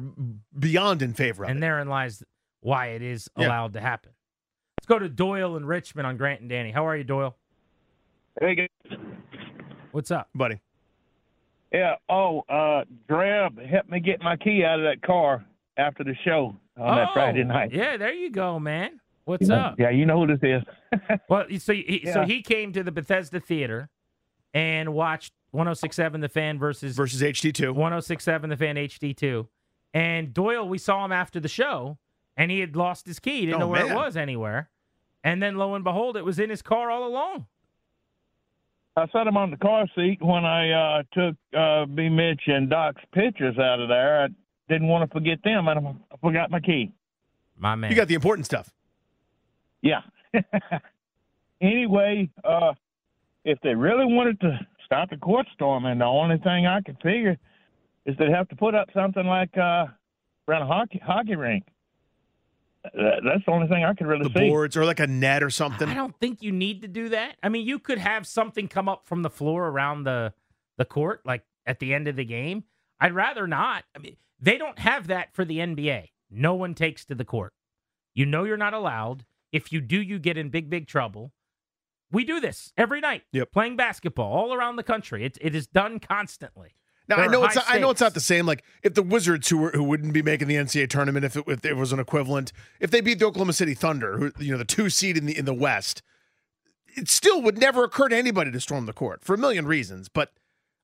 beyond 0.59 1.01
in 1.01 1.13
favor 1.13 1.43
of 1.43 1.49
And 1.49 1.57
it. 1.59 1.61
therein 1.61 1.87
lies 1.89 2.23
why 2.61 2.87
it 2.87 3.01
is 3.01 3.29
Yeah. 3.37 3.47
allowed 3.47 3.73
to 3.73 3.81
happen. 3.81 4.11
Let's 4.79 4.87
go 4.87 4.97
to 4.99 5.09
Doyle 5.09 5.55
and 5.57 5.67
Richmond 5.67 6.07
on 6.07 6.15
Grant 6.17 6.41
and 6.41 6.49
Danny. 6.49 6.71
How 6.71 6.85
are 6.87 6.95
you, 6.95 7.03
Doyle? 7.03 7.35
Hey, 8.39 8.55
guys. 8.55 8.97
What's 9.91 10.11
up? 10.11 10.29
buddy. 10.35 10.59
Yeah. 11.73 11.95
Oh, 12.07 12.41
uh, 12.47 12.85
Dreb 13.09 13.63
helped 13.67 13.89
me 13.89 13.99
get 13.99 14.21
my 14.21 14.37
key 14.37 14.63
out 14.63 14.79
of 14.79 14.85
that 14.85 15.01
car 15.01 15.43
after 15.75 16.03
the 16.03 16.15
show 16.23 16.55
on 16.77 16.95
that 16.95 17.09
Oh, 17.09 17.13
Friday 17.13 17.43
night. 17.43 17.71
Yeah, 17.73 17.97
there 17.97 18.13
you 18.13 18.29
go, 18.29 18.57
man. 18.59 19.01
What's 19.27 19.49
yeah. 19.49 19.65
up? 19.67 19.75
Yeah, 19.77 19.89
you 19.89 20.05
know 20.05 20.25
who 20.25 20.37
this 20.37 20.39
is. 20.41 20.63
Well, 21.29 21.45
so 21.59 21.73
he, 21.73 22.07
so 22.13 22.23
he 22.23 22.41
came 22.41 22.71
to 22.71 22.81
the 22.81 22.93
Bethesda 22.93 23.41
Theater 23.41 23.89
and 24.53 24.93
watched 24.93 25.33
1067 25.51 26.21
The 26.21 26.29
Fan 26.29 26.57
versus 26.57 26.95
Versus 26.95 27.21
HD2. 27.21 27.71
1067 27.75 28.49
The 28.49 28.55
Fan 28.55 28.75
HD2. 28.77 29.47
And 29.93 30.33
Doyle, 30.33 30.67
we 30.67 30.77
saw 30.77 31.03
him 31.03 31.11
after 31.11 31.41
the 31.41 31.49
show, 31.49 31.97
and 32.37 32.49
he 32.49 32.61
had 32.61 32.77
lost 32.77 33.05
his 33.05 33.19
key. 33.19 33.41
He 33.41 33.45
didn't 33.47 33.55
Oh, 33.55 33.59
know 33.65 33.67
where 33.67 33.83
man. 33.83 33.91
it 33.91 33.95
was 33.95 34.15
anywhere. 34.15 34.69
And 35.25 35.43
then 35.43 35.57
lo 35.57 35.75
and 35.75 35.83
behold, 35.83 36.15
it 36.15 36.23
was 36.23 36.39
in 36.39 36.49
his 36.49 36.61
car 36.61 36.89
all 36.89 37.05
along. 37.05 37.47
I 38.95 39.07
sat 39.09 39.27
him 39.27 39.35
on 39.35 39.51
the 39.51 39.57
car 39.57 39.87
seat 39.93 40.19
when 40.21 40.45
I 40.45 40.71
uh, 40.99 41.03
took 41.11 41.35
uh, 41.53 41.85
B. 41.85 42.07
Mitch 42.07 42.43
and 42.47 42.69
Doc's 42.69 43.03
pictures 43.13 43.59
out 43.59 43.81
of 43.81 43.89
there. 43.89 44.23
I 44.23 44.27
didn't 44.69 44.87
want 44.87 45.09
to 45.09 45.13
forget 45.13 45.39
them, 45.43 45.67
and 45.67 45.79
I 46.11 46.15
forgot 46.21 46.49
my 46.49 46.61
key. 46.61 46.93
My 47.57 47.75
man. 47.75 47.91
You 47.91 47.97
got 47.97 48.07
the 48.07 48.15
important 48.15 48.45
stuff. 48.45 48.71
Yeah. 49.81 50.01
anyway, 51.61 52.29
uh, 52.43 52.73
if 53.45 53.59
they 53.61 53.75
really 53.75 54.05
wanted 54.05 54.39
to 54.41 54.59
stop 54.85 55.09
the 55.09 55.17
court 55.17 55.47
storming, 55.53 55.99
the 55.99 56.05
only 56.05 56.37
thing 56.37 56.65
I 56.65 56.81
could 56.81 56.97
figure 57.01 57.37
is 58.05 58.15
they'd 58.17 58.29
have 58.31 58.47
to 58.49 58.55
put 58.55 58.75
up 58.75 58.89
something 58.93 59.25
like 59.25 59.55
uh, 59.57 59.85
around 60.47 60.61
a 60.63 60.67
hockey 60.67 61.01
hockey 61.05 61.35
rink. 61.35 61.63
That, 62.83 63.21
that's 63.25 63.45
the 63.45 63.51
only 63.51 63.67
thing 63.67 63.83
I 63.83 63.93
could 63.93 64.07
really 64.07 64.29
The 64.29 64.39
see. 64.39 64.49
boards 64.49 64.77
or 64.77 64.85
like 64.85 64.99
a 64.99 65.07
net 65.07 65.43
or 65.43 65.49
something. 65.49 65.89
I 65.89 65.93
don't 65.93 66.17
think 66.19 66.41
you 66.41 66.51
need 66.51 66.83
to 66.83 66.87
do 66.87 67.09
that. 67.09 67.35
I 67.43 67.49
mean, 67.49 67.67
you 67.67 67.79
could 67.79 67.97
have 67.97 68.25
something 68.25 68.67
come 68.67 68.87
up 68.87 69.05
from 69.05 69.23
the 69.23 69.29
floor 69.29 69.67
around 69.67 70.03
the 70.03 70.33
the 70.77 70.85
court, 70.85 71.21
like 71.25 71.43
at 71.65 71.79
the 71.79 71.93
end 71.93 72.07
of 72.07 72.15
the 72.15 72.25
game. 72.25 72.63
I'd 72.99 73.13
rather 73.13 73.45
not. 73.45 73.83
I 73.95 73.99
mean, 73.99 74.15
they 74.39 74.57
don't 74.57 74.79
have 74.79 75.07
that 75.07 75.33
for 75.33 75.43
the 75.45 75.57
NBA. 75.59 76.09
No 76.31 76.55
one 76.55 76.73
takes 76.73 77.05
to 77.05 77.15
the 77.15 77.25
court. 77.25 77.53
You 78.13 78.25
know 78.25 78.43
you're 78.43 78.57
not 78.57 78.73
allowed. 78.73 79.25
If 79.51 79.71
you 79.71 79.81
do, 79.81 80.01
you 80.01 80.19
get 80.19 80.37
in 80.37 80.49
big, 80.49 80.69
big 80.69 80.87
trouble. 80.87 81.31
We 82.11 82.23
do 82.23 82.39
this 82.39 82.71
every 82.77 83.01
night. 83.01 83.23
Yep. 83.33 83.51
Playing 83.51 83.75
basketball 83.75 84.31
all 84.31 84.53
around 84.53 84.77
the 84.77 84.83
country. 84.83 85.25
It, 85.25 85.37
it 85.41 85.55
is 85.55 85.67
done 85.67 85.99
constantly. 85.99 86.75
Now 87.09 87.17
There 87.17 87.25
I 87.25 87.27
know 87.29 87.43
it's 87.45 87.55
high 87.55 87.75
I 87.75 87.79
know 87.79 87.89
it's 87.89 88.01
not 88.01 88.13
the 88.13 88.19
same. 88.19 88.45
Like 88.45 88.63
if 88.83 88.93
the 88.93 89.01
Wizards, 89.01 89.47
who 89.49 89.57
were, 89.57 89.71
who 89.71 89.83
wouldn't 89.83 90.13
be 90.13 90.21
making 90.21 90.47
the 90.47 90.55
NCAA 90.55 90.89
tournament 90.89 91.23
if 91.25 91.37
it, 91.37 91.45
if 91.47 91.65
it 91.65 91.75
was 91.75 91.93
an 91.93 91.99
equivalent, 91.99 92.51
if 92.79 92.91
they 92.91 93.01
beat 93.01 93.19
the 93.19 93.25
Oklahoma 93.25 93.53
City 93.53 93.73
Thunder, 93.73 94.17
who 94.17 94.31
you 94.39 94.51
know 94.51 94.57
the 94.57 94.65
two 94.65 94.89
seed 94.89 95.17
in 95.17 95.25
the 95.25 95.37
in 95.37 95.45
the 95.45 95.53
West, 95.53 96.01
it 96.95 97.07
still 97.09 97.41
would 97.41 97.57
never 97.57 97.85
occur 97.85 98.09
to 98.09 98.17
anybody 98.17 98.51
to 98.51 98.59
storm 98.59 98.87
the 98.87 98.93
court 98.93 99.23
for 99.23 99.35
a 99.35 99.37
million 99.37 99.65
reasons. 99.65 100.09
But 100.09 100.33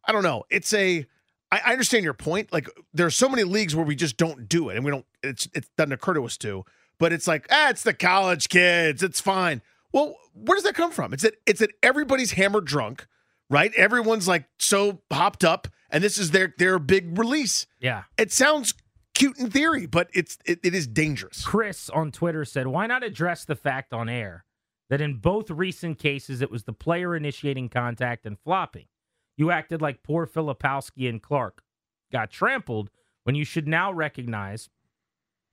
I 0.05 0.13
don't 0.13 0.23
know. 0.23 0.43
It's 0.49 0.73
a 0.73 1.05
I, 1.51 1.61
I 1.65 1.71
understand 1.73 2.05
your 2.05 2.13
point. 2.13 2.53
Like 2.53 2.69
there 2.93 3.05
are 3.05 3.11
so 3.11 3.27
many 3.27 3.43
leagues 3.43 3.75
where 3.75 3.85
we 3.85 3.95
just 3.95 4.15
don't 4.15 4.47
do 4.47 4.69
it, 4.69 4.77
and 4.77 4.85
we 4.85 4.91
don't. 4.91 5.05
It's 5.21 5.49
it 5.53 5.65
doesn't 5.77 5.91
occur 5.91 6.13
to 6.13 6.23
us 6.23 6.37
to. 6.37 6.63
But 6.99 7.13
it's 7.13 7.27
like 7.27 7.47
ah, 7.49 7.69
it's 7.69 7.83
the 7.83 7.93
college 7.93 8.49
kids. 8.49 9.03
It's 9.03 9.19
fine. 9.19 9.61
Well, 9.91 10.15
where 10.33 10.55
does 10.55 10.63
that 10.63 10.75
come 10.75 10.91
from? 10.91 11.13
It's 11.13 11.23
that 11.23 11.35
it's 11.45 11.59
that 11.59 11.71
everybody's 11.81 12.31
hammered 12.31 12.65
drunk, 12.65 13.07
right? 13.49 13.73
Everyone's 13.75 14.27
like 14.27 14.45
so 14.59 15.01
hopped 15.11 15.43
up, 15.43 15.67
and 15.89 16.03
this 16.03 16.17
is 16.17 16.31
their 16.31 16.53
their 16.57 16.79
big 16.79 17.17
release. 17.17 17.67
Yeah. 17.79 18.03
It 18.17 18.31
sounds 18.31 18.73
cute 19.13 19.37
in 19.37 19.49
theory, 19.51 19.85
but 19.85 20.09
it's 20.13 20.37
it, 20.45 20.59
it 20.63 20.73
is 20.73 20.87
dangerous. 20.87 21.45
Chris 21.45 21.89
on 21.89 22.11
Twitter 22.11 22.45
said, 22.45 22.67
"Why 22.67 22.87
not 22.87 23.03
address 23.03 23.45
the 23.45 23.55
fact 23.55 23.93
on 23.93 24.09
air 24.09 24.45
that 24.89 25.01
in 25.01 25.15
both 25.15 25.49
recent 25.49 25.99
cases 25.99 26.41
it 26.41 26.51
was 26.51 26.63
the 26.63 26.73
player 26.73 27.15
initiating 27.15 27.69
contact 27.69 28.25
and 28.25 28.39
flopping? 28.39 28.87
You 29.37 29.51
acted 29.51 29.81
like 29.81 30.03
poor 30.03 30.27
Filipowski 30.27 31.09
and 31.09 31.21
Clark 31.21 31.63
got 32.11 32.29
trampled 32.31 32.89
when 33.23 33.35
you 33.35 33.45
should 33.45 33.67
now 33.67 33.91
recognize 33.91 34.69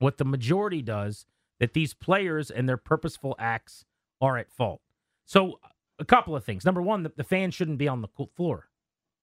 what 0.01 0.19
the 0.19 0.25
majority 0.25 0.83
does 0.83 1.25
that 1.61 1.73
these 1.73 1.95
players 1.95 2.51
and 2.51 2.69
their 2.69 2.77
purposeful 2.77 3.37
acts 3.39 3.85
are 4.21 4.37
at 4.37 4.53
fault." 4.53 4.83
So 5.25 5.61
a 6.01 6.05
couple 6.05 6.35
of 6.35 6.45
things. 6.45 6.65
Number 6.65 6.83
one, 6.83 7.05
the, 7.05 7.13
the 7.15 7.25
fans 7.25 7.55
shouldn't 7.55 7.79
be 7.79 7.87
on 7.87 8.03
the 8.03 8.09
floor, 8.35 8.69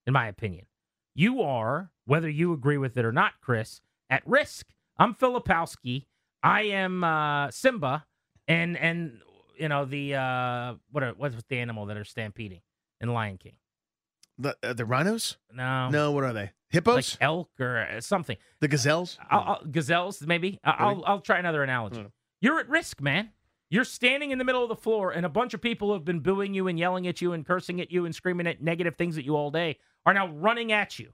in 0.05 0.13
my 0.13 0.27
opinion. 0.27 0.67
You 1.13 1.41
are, 1.41 1.91
whether 2.05 2.29
you 2.29 2.53
agree 2.53 2.77
with 2.77 2.95
it 2.95 3.03
or 3.03 3.11
not, 3.11 3.33
Chris, 3.41 3.81
at 4.09 4.25
risk. 4.25 4.67
I'm 4.97 5.15
Filipowski. 5.15 6.05
I 6.43 6.61
am 6.61 7.03
uh, 7.03 7.51
Simba, 7.51 8.05
and 8.47 8.77
and 8.77 9.19
you 9.57 9.67
know 9.67 9.85
the 9.85 10.15
uh, 10.15 10.75
what 10.91 11.03
are 11.03 11.13
what's 11.17 11.35
the 11.49 11.57
animal 11.59 11.87
that 11.87 11.97
are 11.97 12.05
stampeding 12.05 12.61
in 13.01 13.11
Lion 13.11 13.37
King? 13.37 13.55
The 14.37 14.55
uh, 14.63 14.73
the 14.73 14.85
rhinos? 14.85 15.37
No, 15.53 15.89
No, 15.89 16.11
what 16.11 16.23
are 16.23 16.33
they? 16.33 16.41
like 16.41 16.53
Hippos? 16.69 17.17
elk 17.21 17.49
or 17.59 17.77
uh, 17.79 18.01
something. 18.01 18.37
the 18.59 18.67
gazelles? 18.67 19.17
I'll, 19.29 19.39
I'll, 19.39 19.65
gazelles, 19.65 20.21
maybe. 20.21 20.59
I'll 20.63 21.03
I'll 21.05 21.21
try 21.21 21.39
another 21.39 21.63
analogy. 21.63 22.01
Mm. 22.01 22.11
You're 22.41 22.59
at 22.59 22.69
risk, 22.69 23.01
man. 23.01 23.31
You're 23.69 23.83
standing 23.83 24.31
in 24.31 24.37
the 24.37 24.45
middle 24.45 24.63
of 24.63 24.69
the 24.69 24.75
floor, 24.75 25.11
and 25.11 25.25
a 25.25 25.29
bunch 25.29 25.53
of 25.53 25.61
people 25.61 25.91
have 25.93 26.05
been 26.05 26.19
booing 26.21 26.53
you 26.53 26.67
and 26.67 26.79
yelling 26.79 27.07
at 27.07 27.21
you 27.21 27.33
and 27.33 27.45
cursing 27.45 27.81
at 27.81 27.91
you 27.91 28.05
and 28.05 28.15
screaming 28.15 28.47
at 28.47 28.61
negative 28.61 28.95
things 28.95 29.17
at 29.17 29.25
you 29.25 29.35
all 29.35 29.51
day 29.51 29.77
are 30.05 30.13
now 30.13 30.27
running 30.27 30.71
at 30.71 30.99
you, 30.99 31.11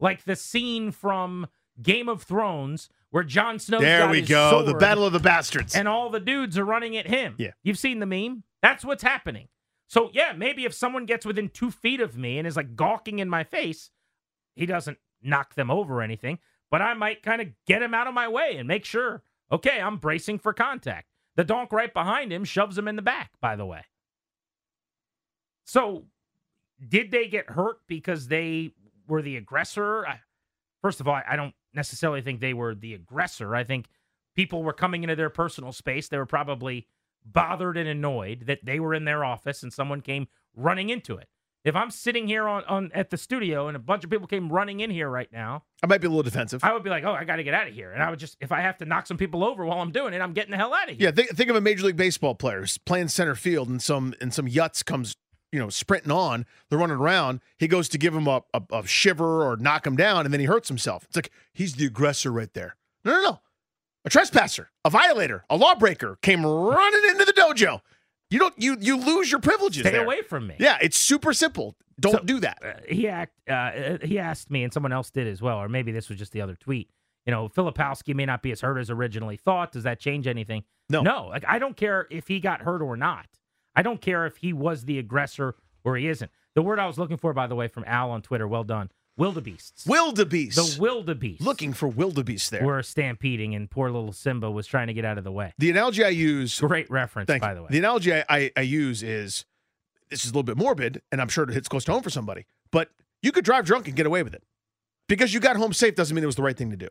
like 0.00 0.24
the 0.24 0.36
scene 0.36 0.90
from 0.90 1.46
Game 1.82 2.08
of 2.08 2.22
Thrones 2.22 2.88
where 3.10 3.22
Jon 3.22 3.58
Snow. 3.58 3.78
there 3.78 4.08
we 4.08 4.22
go. 4.22 4.62
The 4.62 4.74
Battle 4.74 5.04
of 5.04 5.12
the 5.12 5.20
Bastards. 5.20 5.74
and 5.74 5.86
all 5.86 6.08
the 6.10 6.20
dudes 6.20 6.56
are 6.58 6.64
running 6.64 6.96
at 6.96 7.06
him. 7.06 7.34
Yeah. 7.38 7.50
You've 7.62 7.78
seen 7.78 8.00
the 8.00 8.06
meme? 8.06 8.42
That's 8.62 8.84
what's 8.84 9.02
happening. 9.02 9.48
So, 9.92 10.08
yeah, 10.14 10.32
maybe 10.34 10.64
if 10.64 10.72
someone 10.72 11.04
gets 11.04 11.26
within 11.26 11.50
two 11.50 11.70
feet 11.70 12.00
of 12.00 12.16
me 12.16 12.38
and 12.38 12.46
is 12.46 12.56
like 12.56 12.76
gawking 12.76 13.18
in 13.18 13.28
my 13.28 13.44
face, 13.44 13.90
he 14.56 14.64
doesn't 14.64 14.96
knock 15.22 15.54
them 15.54 15.70
over 15.70 15.98
or 15.98 16.02
anything, 16.02 16.38
but 16.70 16.80
I 16.80 16.94
might 16.94 17.22
kind 17.22 17.42
of 17.42 17.48
get 17.66 17.82
him 17.82 17.92
out 17.92 18.06
of 18.06 18.14
my 18.14 18.26
way 18.26 18.56
and 18.56 18.66
make 18.66 18.86
sure, 18.86 19.22
okay, 19.52 19.82
I'm 19.82 19.98
bracing 19.98 20.38
for 20.38 20.54
contact. 20.54 21.08
The 21.36 21.44
donk 21.44 21.72
right 21.72 21.92
behind 21.92 22.32
him 22.32 22.46
shoves 22.46 22.78
him 22.78 22.88
in 22.88 22.96
the 22.96 23.02
back, 23.02 23.32
by 23.38 23.54
the 23.54 23.66
way. 23.66 23.82
So, 25.66 26.06
did 26.88 27.10
they 27.10 27.28
get 27.28 27.50
hurt 27.50 27.80
because 27.86 28.28
they 28.28 28.72
were 29.06 29.20
the 29.20 29.36
aggressor? 29.36 30.06
First 30.80 31.00
of 31.00 31.06
all, 31.06 31.20
I 31.28 31.36
don't 31.36 31.54
necessarily 31.74 32.22
think 32.22 32.40
they 32.40 32.54
were 32.54 32.74
the 32.74 32.94
aggressor. 32.94 33.54
I 33.54 33.64
think 33.64 33.88
people 34.34 34.62
were 34.62 34.72
coming 34.72 35.02
into 35.02 35.16
their 35.16 35.28
personal 35.28 35.70
space. 35.70 36.08
They 36.08 36.16
were 36.16 36.24
probably 36.24 36.86
bothered 37.24 37.76
and 37.76 37.88
annoyed 37.88 38.46
that 38.46 38.64
they 38.64 38.80
were 38.80 38.94
in 38.94 39.04
their 39.04 39.24
office 39.24 39.62
and 39.62 39.72
someone 39.72 40.00
came 40.00 40.28
running 40.54 40.90
into 40.90 41.16
it. 41.16 41.28
If 41.64 41.76
I'm 41.76 41.92
sitting 41.92 42.26
here 42.26 42.48
on, 42.48 42.64
on 42.64 42.90
at 42.92 43.10
the 43.10 43.16
studio 43.16 43.68
and 43.68 43.76
a 43.76 43.80
bunch 43.80 44.02
of 44.02 44.10
people 44.10 44.26
came 44.26 44.52
running 44.52 44.80
in 44.80 44.90
here 44.90 45.08
right 45.08 45.30
now, 45.32 45.62
I 45.80 45.86
might 45.86 46.00
be 46.00 46.08
a 46.08 46.10
little 46.10 46.24
defensive. 46.24 46.64
I 46.64 46.72
would 46.72 46.82
be 46.82 46.90
like, 46.90 47.04
"Oh, 47.04 47.12
I 47.12 47.22
got 47.22 47.36
to 47.36 47.44
get 47.44 47.54
out 47.54 47.68
of 47.68 47.74
here." 47.74 47.92
And 47.92 48.02
I 48.02 48.10
would 48.10 48.18
just 48.18 48.36
if 48.40 48.50
I 48.50 48.60
have 48.60 48.78
to 48.78 48.84
knock 48.84 49.06
some 49.06 49.16
people 49.16 49.44
over 49.44 49.64
while 49.64 49.80
I'm 49.80 49.92
doing 49.92 50.12
it, 50.12 50.20
I'm 50.20 50.32
getting 50.32 50.50
the 50.50 50.56
hell 50.56 50.74
out 50.74 50.90
of 50.90 50.96
here. 50.96 51.06
Yeah, 51.06 51.10
think, 51.12 51.30
think 51.30 51.50
of 51.50 51.56
a 51.56 51.60
major 51.60 51.86
league 51.86 51.96
baseball 51.96 52.34
player 52.34 52.60
who's 52.60 52.78
playing 52.78 53.08
center 53.08 53.36
field, 53.36 53.68
and 53.68 53.80
some 53.80 54.12
and 54.20 54.34
some 54.34 54.48
yutz 54.48 54.84
comes, 54.84 55.14
you 55.52 55.60
know, 55.60 55.68
sprinting 55.68 56.10
on. 56.10 56.46
They're 56.68 56.80
running 56.80 56.96
around. 56.96 57.38
He 57.58 57.68
goes 57.68 57.88
to 57.90 57.98
give 57.98 58.12
him 58.12 58.26
a, 58.26 58.42
a, 58.52 58.62
a 58.72 58.86
shiver 58.86 59.44
or 59.48 59.56
knock 59.56 59.86
him 59.86 59.94
down, 59.94 60.24
and 60.24 60.32
then 60.32 60.40
he 60.40 60.46
hurts 60.46 60.66
himself. 60.66 61.04
It's 61.04 61.14
like 61.14 61.30
he's 61.52 61.74
the 61.74 61.86
aggressor 61.86 62.32
right 62.32 62.52
there. 62.54 62.74
No, 63.04 63.12
no, 63.12 63.22
no. 63.22 63.40
A 64.04 64.10
trespasser, 64.10 64.70
a 64.84 64.90
violator, 64.90 65.44
a 65.48 65.56
lawbreaker 65.56 66.18
came 66.22 66.44
running 66.44 67.10
into 67.10 67.24
the 67.24 67.32
dojo. 67.32 67.80
You 68.30 68.38
don't 68.38 68.54
you 68.56 68.76
you 68.80 68.96
lose 68.96 69.30
your 69.30 69.40
privileges. 69.40 69.82
Stay 69.82 69.90
there. 69.92 70.04
away 70.04 70.22
from 70.22 70.46
me. 70.46 70.56
Yeah, 70.58 70.78
it's 70.80 70.98
super 70.98 71.32
simple. 71.32 71.76
Don't 72.00 72.12
So- 72.12 72.18
do 72.24 72.40
that. 72.40 72.58
uh, 72.64 72.72
he 72.88 73.06
act 73.08 73.32
uh, 73.48 73.52
uh, 73.52 73.98
he 74.02 74.18
asked 74.18 74.50
me, 74.50 74.64
and 74.64 74.72
someone 74.72 74.92
else 74.92 75.10
did 75.10 75.26
as 75.28 75.40
well, 75.42 75.58
or 75.58 75.68
maybe 75.68 75.92
this 75.92 76.08
was 76.08 76.18
just 76.18 76.32
the 76.32 76.40
other 76.40 76.56
tweet. 76.56 76.90
You 77.26 77.30
know, 77.30 77.48
Filipowski 77.48 78.14
may 78.14 78.24
not 78.26 78.42
be 78.42 78.50
as 78.50 78.62
hurt 78.62 78.78
as 78.78 78.90
originally 78.90 79.36
thought. 79.36 79.70
Does 79.70 79.84
that 79.84 80.00
change 80.00 80.26
anything? 80.26 80.64
No. 80.88 81.02
no. 81.02 81.26
Like 81.28 81.44
I 81.46 81.58
don't 81.60 81.76
care 81.76 82.08
if 82.10 82.26
he 82.26 82.40
got 82.40 82.62
hurt 82.62 82.82
or 82.82 82.96
not. 82.96 83.26
I 83.76 83.82
don't 83.82 84.00
care 84.00 84.26
if 84.26 84.38
he 84.38 84.52
was 84.52 84.84
the 84.86 84.98
aggressor 84.98 85.54
or 85.84 85.96
he 85.96 86.08
isn't. 86.08 86.30
The 86.54 86.62
word 86.62 86.78
I 86.78 86.86
was 86.86 86.98
looking 86.98 87.16
for, 87.18 87.32
by 87.32 87.46
the 87.46 87.54
way, 87.54 87.68
from 87.68 87.84
Al 87.86 88.10
on 88.10 88.22
Twitter. 88.22 88.48
Well 88.48 88.64
done. 88.64 88.90
Wildebeests. 89.16 89.86
Wildebeest. 89.86 90.56
the 90.56 90.80
wildebeest. 90.80 91.42
Looking 91.42 91.72
for 91.72 91.86
wildebeest 91.88 92.50
there. 92.50 92.64
were 92.64 92.82
stampeding, 92.82 93.54
and 93.54 93.70
poor 93.70 93.90
little 93.90 94.12
Simba 94.12 94.50
was 94.50 94.66
trying 94.66 94.86
to 94.86 94.94
get 94.94 95.04
out 95.04 95.18
of 95.18 95.24
the 95.24 95.32
way. 95.32 95.52
the 95.58 95.70
analogy 95.70 96.02
I 96.04 96.08
use 96.08 96.58
Great 96.60 96.90
reference, 96.90 97.26
Thank 97.26 97.42
by 97.42 97.50
you. 97.50 97.56
the 97.56 97.62
way. 97.62 97.68
The 97.70 97.78
analogy 97.78 98.14
I, 98.14 98.24
I, 98.28 98.50
I 98.56 98.60
use 98.62 99.02
is 99.02 99.44
this 100.08 100.24
is 100.24 100.30
a 100.30 100.32
little 100.32 100.42
bit 100.42 100.56
morbid, 100.56 101.02
and 101.10 101.20
I'm 101.20 101.28
sure 101.28 101.44
it 101.44 101.50
hits 101.50 101.68
close 101.68 101.84
to 101.84 101.92
home 101.92 102.02
for 102.02 102.10
somebody, 102.10 102.46
but 102.70 102.90
you 103.22 103.32
could 103.32 103.44
drive 103.44 103.66
drunk 103.66 103.86
and 103.86 103.96
get 103.96 104.06
away 104.06 104.22
with 104.22 104.34
it. 104.34 104.42
Because 105.08 105.34
you 105.34 105.40
got 105.40 105.56
home 105.56 105.72
safe 105.72 105.94
doesn't 105.94 106.14
mean 106.14 106.24
it 106.24 106.26
was 106.26 106.36
the 106.36 106.42
right 106.42 106.56
thing 106.56 106.70
to 106.70 106.76
do. 106.76 106.88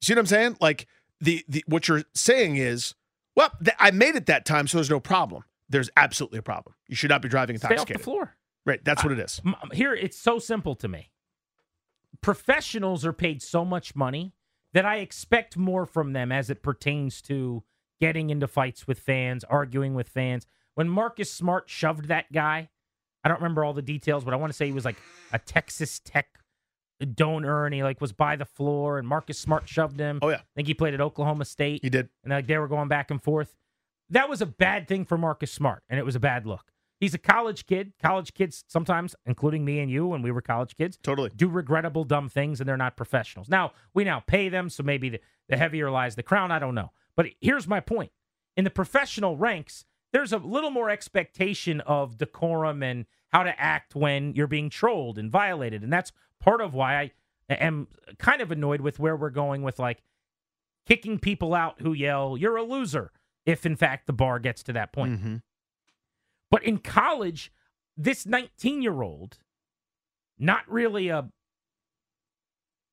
See 0.00 0.12
what 0.12 0.18
I'm 0.18 0.26
saying? 0.26 0.56
Like 0.60 0.86
the, 1.20 1.44
the 1.48 1.64
what 1.66 1.86
you're 1.88 2.02
saying 2.14 2.56
is, 2.56 2.94
well, 3.36 3.50
th- 3.62 3.76
I 3.78 3.92
made 3.92 4.16
it 4.16 4.26
that 4.26 4.44
time, 4.44 4.66
so 4.66 4.78
there's 4.78 4.90
no 4.90 5.00
problem. 5.00 5.44
There's 5.68 5.90
absolutely 5.96 6.38
a 6.38 6.42
problem. 6.42 6.74
You 6.88 6.96
should 6.96 7.10
not 7.10 7.22
be 7.22 7.28
driving 7.28 7.58
Stay 7.58 7.76
off 7.76 7.86
the 7.86 7.98
floor. 7.98 8.34
Right, 8.64 8.84
that's 8.84 9.02
what 9.02 9.12
it 9.12 9.18
is. 9.18 9.40
Here, 9.72 9.94
it's 9.94 10.18
so 10.18 10.38
simple 10.38 10.74
to 10.76 10.88
me. 10.88 11.10
Professionals 12.22 13.04
are 13.04 13.12
paid 13.12 13.42
so 13.42 13.64
much 13.64 13.94
money 13.94 14.32
that 14.72 14.84
I 14.84 14.96
expect 14.96 15.56
more 15.56 15.86
from 15.86 16.12
them 16.12 16.30
as 16.30 16.50
it 16.50 16.62
pertains 16.62 17.22
to 17.22 17.62
getting 18.00 18.30
into 18.30 18.46
fights 18.46 18.86
with 18.86 18.98
fans, 18.98 19.44
arguing 19.44 19.94
with 19.94 20.08
fans. 20.08 20.46
When 20.74 20.88
Marcus 20.88 21.32
Smart 21.32 21.68
shoved 21.68 22.06
that 22.08 22.30
guy, 22.32 22.68
I 23.24 23.28
don't 23.28 23.38
remember 23.40 23.64
all 23.64 23.72
the 23.72 23.82
details, 23.82 24.24
but 24.24 24.34
I 24.34 24.36
want 24.36 24.52
to 24.52 24.56
say 24.56 24.66
he 24.66 24.72
was 24.72 24.84
like 24.84 24.98
a 25.32 25.38
Texas 25.38 26.00
Tech 26.04 26.26
donor 27.14 27.64
and 27.64 27.74
he 27.74 27.82
like 27.82 28.00
was 28.00 28.12
by 28.12 28.36
the 28.36 28.44
floor 28.44 28.98
and 28.98 29.06
Marcus 29.06 29.38
Smart 29.38 29.68
shoved 29.68 29.98
him. 29.98 30.18
Oh 30.22 30.28
yeah, 30.28 30.36
I 30.36 30.54
think 30.56 30.68
he 30.68 30.74
played 30.74 30.94
at 30.94 31.00
Oklahoma 31.00 31.44
State 31.44 31.80
he 31.82 31.90
did. 31.90 32.08
and 32.24 32.32
like 32.32 32.46
they 32.46 32.58
were 32.58 32.68
going 32.68 32.88
back 32.88 33.10
and 33.10 33.22
forth. 33.22 33.54
That 34.10 34.28
was 34.28 34.40
a 34.40 34.46
bad 34.46 34.88
thing 34.88 35.04
for 35.04 35.18
Marcus 35.18 35.52
Smart, 35.52 35.82
and 35.88 35.98
it 35.98 36.04
was 36.04 36.16
a 36.16 36.20
bad 36.20 36.46
look. 36.46 36.72
He's 37.00 37.14
a 37.14 37.18
college 37.18 37.66
kid. 37.66 37.92
College 38.02 38.34
kids 38.34 38.64
sometimes, 38.66 39.14
including 39.24 39.64
me 39.64 39.78
and 39.80 39.90
you 39.90 40.06
when 40.06 40.20
we 40.22 40.30
were 40.32 40.40
college 40.42 40.76
kids, 40.76 40.98
Totally. 41.02 41.30
do 41.36 41.48
regrettable 41.48 42.04
dumb 42.04 42.28
things, 42.28 42.60
and 42.60 42.68
they're 42.68 42.76
not 42.76 42.96
professionals. 42.96 43.48
Now 43.48 43.72
we 43.94 44.04
now 44.04 44.20
pay 44.20 44.48
them, 44.48 44.68
so 44.68 44.82
maybe 44.82 45.08
the, 45.10 45.20
the 45.48 45.56
heavier 45.56 45.90
lies 45.90 46.16
the 46.16 46.22
crown. 46.22 46.50
I 46.50 46.58
don't 46.58 46.74
know, 46.74 46.90
but 47.16 47.26
here's 47.40 47.68
my 47.68 47.80
point: 47.80 48.10
in 48.56 48.64
the 48.64 48.70
professional 48.70 49.36
ranks, 49.36 49.84
there's 50.12 50.32
a 50.32 50.38
little 50.38 50.70
more 50.70 50.90
expectation 50.90 51.80
of 51.82 52.18
decorum 52.18 52.82
and 52.82 53.06
how 53.28 53.42
to 53.44 53.60
act 53.60 53.94
when 53.94 54.34
you're 54.34 54.46
being 54.48 54.68
trolled 54.70 55.18
and 55.18 55.30
violated, 55.30 55.82
and 55.84 55.92
that's 55.92 56.12
part 56.40 56.60
of 56.60 56.74
why 56.74 56.96
I 56.96 57.10
am 57.54 57.86
kind 58.18 58.40
of 58.42 58.50
annoyed 58.50 58.80
with 58.80 58.98
where 58.98 59.16
we're 59.16 59.30
going 59.30 59.62
with 59.62 59.78
like 59.78 60.02
kicking 60.86 61.18
people 61.18 61.54
out 61.54 61.80
who 61.80 61.92
yell, 61.92 62.36
You're 62.36 62.56
a 62.56 62.62
loser, 62.62 63.12
if 63.46 63.64
in 63.66 63.76
fact 63.76 64.06
the 64.06 64.12
bar 64.12 64.38
gets 64.38 64.62
to 64.64 64.72
that 64.72 64.92
point. 64.92 65.20
Mhm. 65.22 65.42
But 66.50 66.64
in 66.64 66.78
college, 66.78 67.52
this 67.96 68.26
19 68.26 68.82
year 68.82 69.02
old, 69.02 69.38
not 70.38 70.62
really 70.70 71.08
a 71.08 71.28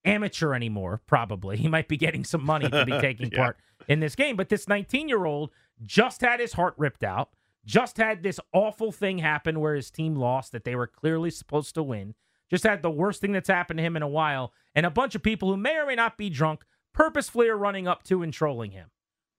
amateur 0.03 0.53
anymore, 0.53 1.01
probably. 1.07 1.57
He 1.57 1.67
might 1.67 1.87
be 1.87 1.97
getting 1.97 2.23
some 2.23 2.43
money 2.43 2.69
to 2.69 2.85
be 2.85 2.91
taking 2.99 3.31
Yeah. 3.31 3.37
part 3.37 3.57
in 3.87 3.99
this 3.99 4.15
game. 4.15 4.35
But 4.35 4.49
this 4.49 4.67
19 4.67 5.07
year 5.09 5.25
old 5.25 5.51
just 5.83 6.21
had 6.21 6.39
his 6.39 6.53
heart 6.53 6.75
ripped 6.77 7.03
out, 7.03 7.29
just 7.65 7.97
had 7.97 8.23
this 8.23 8.39
awful 8.53 8.91
thing 8.91 9.19
happen 9.19 9.59
where 9.59 9.75
his 9.75 9.89
team 9.89 10.15
lost 10.15 10.51
that 10.51 10.63
they 10.63 10.75
were 10.75 10.87
clearly 10.87 11.31
supposed 11.31 11.73
to 11.75 11.83
win, 11.83 12.13
just 12.49 12.63
had 12.63 12.81
the 12.83 12.91
worst 12.91 13.21
thing 13.21 13.31
that's 13.31 13.49
happened 13.49 13.77
to 13.79 13.83
him 13.83 13.95
in 13.95 14.03
a 14.03 14.07
while, 14.07 14.53
and 14.75 14.85
a 14.85 14.91
bunch 14.91 15.15
of 15.15 15.23
people 15.23 15.49
who 15.49 15.57
may 15.57 15.75
or 15.77 15.85
may 15.87 15.95
not 15.95 16.17
be 16.17 16.29
drunk 16.29 16.63
purposefully 16.93 17.47
are 17.49 17.57
running 17.57 17.87
up 17.87 18.03
to 18.03 18.21
and 18.21 18.31
trolling 18.31 18.71
him. 18.71 18.89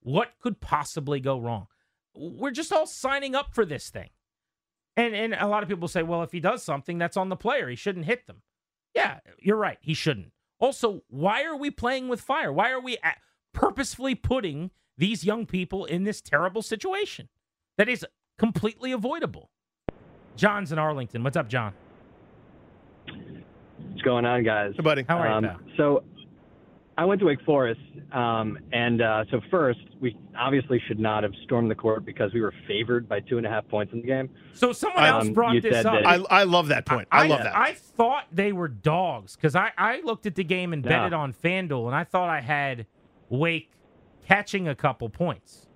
What 0.01 0.33
could 0.41 0.59
possibly 0.59 1.19
go 1.19 1.39
wrong? 1.39 1.67
We're 2.17 2.51
just 2.51 2.73
all 2.73 2.87
signing 2.87 3.35
up 3.35 3.53
for 3.53 3.65
this 3.65 3.89
thing. 3.89 4.09
And 4.95 5.15
and 5.15 5.35
a 5.35 5.47
lot 5.47 5.61
of 5.63 5.69
people 5.69 5.87
say, 5.87 6.03
well, 6.03 6.23
if 6.23 6.31
he 6.31 6.39
does 6.39 6.63
something, 6.63 6.97
that's 6.97 7.15
on 7.15 7.29
the 7.29 7.35
player. 7.35 7.69
He 7.69 7.75
shouldn't 7.75 8.05
hit 8.05 8.25
them. 8.25 8.41
Yeah, 8.95 9.19
you're 9.39 9.57
right. 9.57 9.77
He 9.81 9.93
shouldn't. 9.93 10.31
Also, 10.59 11.03
why 11.07 11.43
are 11.43 11.55
we 11.55 11.69
playing 11.69 12.07
with 12.07 12.19
fire? 12.19 12.51
Why 12.51 12.71
are 12.71 12.79
we 12.79 12.97
purposefully 13.53 14.15
putting 14.15 14.71
these 14.97 15.23
young 15.23 15.45
people 15.45 15.85
in 15.85 16.03
this 16.03 16.19
terrible 16.19 16.63
situation 16.63 17.29
that 17.77 17.87
is 17.87 18.03
completely 18.39 18.91
avoidable? 18.91 19.51
John's 20.35 20.71
in 20.71 20.79
Arlington. 20.79 21.23
What's 21.23 21.37
up, 21.37 21.47
John? 21.47 21.73
What's 23.05 24.01
going 24.01 24.25
on, 24.25 24.43
guys? 24.43 24.73
Hey, 24.75 24.81
buddy. 24.81 25.05
How 25.07 25.19
are 25.19 25.27
um, 25.27 25.43
you, 25.43 25.49
pal? 25.49 25.59
So, 25.77 26.03
I 26.99 27.05
went 27.05 27.19
to 27.19 27.27
Wake 27.27 27.41
Forest, 27.45 27.79
um, 28.11 28.57
and 28.73 29.03
uh, 29.03 29.23
so 29.29 29.39
first, 29.51 29.79
we 30.01 30.17
obviously 30.37 30.81
should 30.87 30.99
not 30.99 31.21
have 31.21 31.31
stormed 31.43 31.69
the 31.69 31.75
court 31.75 32.03
because 32.05 32.33
we 32.33 32.41
were 32.41 32.53
favored 32.67 33.07
by 33.07 33.19
two 33.19 33.37
and 33.37 33.45
a 33.45 33.49
half 33.49 33.67
points 33.67 33.93
in 33.93 34.01
the 34.01 34.07
game. 34.07 34.29
So 34.53 34.73
someone 34.73 35.03
I- 35.03 35.09
else 35.09 35.27
um, 35.27 35.33
brought 35.33 35.61
this 35.61 35.85
up. 35.85 35.93
that- 35.93 36.07
I, 36.07 36.15
I 36.31 36.43
love 36.45 36.69
that 36.69 36.87
point. 36.87 37.07
I, 37.11 37.27
love 37.27 37.43
that. 37.43 37.55
I 37.55 37.73
thought 37.73 38.23
they 38.31 38.51
were 38.51 38.67
dogs 38.67 39.35
because 39.35 39.55
I, 39.55 39.71
I 39.77 40.01
looked 40.01 40.25
at 40.25 40.33
the 40.33 40.43
game 40.43 40.73
and 40.73 40.83
Yeah. 40.83 40.89
betted 40.89 41.13
on 41.13 41.33
FanDuel, 41.33 41.85
and 41.85 41.95
I 41.95 42.03
thought 42.03 42.29
I 42.29 42.41
had 42.41 42.87
Wake 43.29 43.69
catching 44.27 44.67
a 44.67 44.73
couple 44.75 45.07
points. 45.09 45.67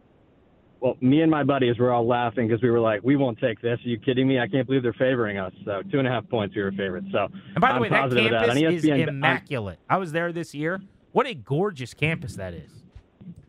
Well, 0.80 0.98
me 1.02 1.22
and 1.22 1.30
my 1.30 1.44
buddies 1.44 1.78
were 1.78 1.92
all 1.94 2.08
laughing 2.08 2.48
because 2.48 2.64
we 2.64 2.72
were 2.72 2.80
like, 2.80 3.02
"We 3.04 3.16
won't 3.16 3.38
take 3.38 3.62
this. 3.62 3.78
Are 3.86 3.88
you 3.88 4.00
kidding 4.00 4.28
me? 4.28 4.40
I 4.40 4.48
can't 4.48 4.66
believe 4.66 4.82
they're 4.82 4.94
favoring 4.94 5.38
us." 5.38 5.54
So 5.66 5.84
two 5.92 6.00
and 6.00 6.08
a 6.08 6.12
half 6.12 6.28
points, 6.28 6.56
we 6.56 6.64
were 6.64 6.72
favorites. 6.72 7.06
So 7.12 7.28
And 7.54 7.62
by 7.62 7.68
the 7.68 7.74
I'm 7.76 7.82
way, 7.82 7.90
that 7.90 8.02
positive 8.02 8.26
of 8.26 8.32
campus 8.32 8.56
that. 8.56 8.66
On 8.66 8.74
is 8.74 8.90
I'm- 8.90 9.00
immaculate. 9.10 9.78
I 9.88 9.98
was 9.98 10.12
there 10.12 10.32
this 10.34 10.56
year. 10.56 10.82
What 11.12 11.28
a 11.28 11.34
gorgeous 11.34 11.93
campus 11.93 12.36
that 12.36 12.54
is. 12.54 12.71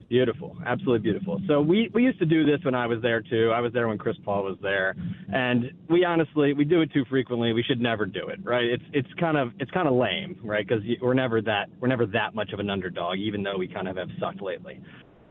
Beautiful, 0.09 0.55
absolutely 0.67 0.99
beautiful. 0.99 1.41
So 1.49 1.63
we 1.63 1.91
we 1.95 2.03
used 2.03 2.19
to 2.19 2.27
do 2.27 2.45
this 2.45 2.63
when 2.65 2.75
I 2.75 2.87
was 2.87 3.01
there 3.01 3.23
too. 3.23 3.51
I 3.51 3.61
was 3.61 3.73
there 3.73 3.89
when 3.89 3.97
Chris 3.97 4.17
Paul 4.23 4.43
was 4.43 4.59
there, 4.61 4.95
and 5.33 5.73
we 5.89 6.05
honestly 6.05 6.53
we 6.53 6.67
do 6.67 6.83
it 6.83 6.93
too 6.93 7.07
frequently. 7.09 7.55
We 7.55 7.63
should 7.63 7.81
never 7.81 8.05
do 8.05 8.29
it, 8.29 8.39
right? 8.45 8.65
It's 8.65 8.83
it's 8.93 9.09
kind 9.19 9.39
of 9.39 9.53
it's 9.59 9.71
kind 9.71 9.89
of 9.89 9.95
lame, 9.95 10.39
right? 10.45 10.69
Because 10.69 10.85
we're 11.01 11.15
never 11.15 11.41
that 11.41 11.71
we're 11.81 11.89
never 11.89 12.05
that 12.05 12.35
much 12.35 12.53
of 12.53 12.61
an 12.61 12.69
underdog, 12.69 13.17
even 13.17 13.43
though 13.43 13.57
we 13.57 13.67
kind 13.67 13.89
of 13.89 13.97
have 13.97 14.09
sucked 14.21 14.43
lately. 14.43 14.83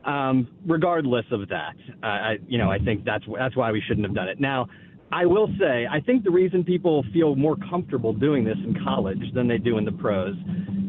Um, 0.04 0.48
regardless 0.65 1.26
of 1.30 1.48
that, 1.50 1.76
uh, 2.02 2.06
I 2.08 2.38
you 2.48 2.58
know 2.58 2.72
I 2.72 2.80
think 2.80 3.06
that's 3.06 3.26
that's 3.38 3.56
why 3.56 3.72
we 3.72 3.84
shouldn't 3.88 4.08
have 4.08 4.15
done 4.15 4.30
it. 4.30 4.39
Now, 4.39 4.67
I 5.12 5.28
will 5.28 5.48
say 5.60 5.86
I 5.91 6.00
think 6.00 6.24
the 6.24 6.32
reason 6.32 6.63
people 6.63 7.06
feel 7.13 7.36
more 7.36 7.56
comfortable 7.70 8.13
doing 8.13 8.44
this 8.44 8.58
in 8.65 8.76
college 8.84 9.22
than 9.36 9.48
they 9.48 9.60
do 9.60 9.78
in 9.78 9.86
the 9.86 9.91
pros 9.91 10.36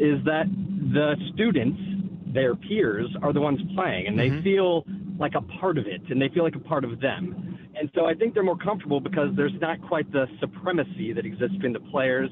is 0.01 0.25
that 0.25 0.47
the 0.93 1.15
students 1.35 1.79
their 2.33 2.55
peers 2.55 3.09
are 3.23 3.33
the 3.33 3.41
ones 3.41 3.61
playing 3.75 4.07
and 4.07 4.19
they 4.19 4.29
Mm-hmm. 4.31 4.43
feel 4.43 4.85
like 5.19 5.35
a 5.35 5.43
part 5.61 5.77
of 5.77 5.87
it 5.87 6.01
and 6.09 6.21
they 6.21 6.29
feel 6.31 6.43
like 6.43 6.57
a 6.57 6.61
part 6.61 6.85
of 6.85 6.99
them. 7.01 7.59
And 7.79 7.91
so 7.95 8.07
I 8.07 8.15
think 8.15 8.33
they're 8.35 8.43
more 8.43 8.57
comfortable 8.57 9.01
because 9.01 9.29
there's 9.37 9.53
not 9.61 9.81
quite 9.87 10.11
the 10.13 10.27
supremacy 10.41 11.13
that 11.13 11.25
exists 11.27 11.55
between 11.57 11.73
the 11.75 11.81
players 11.91 12.31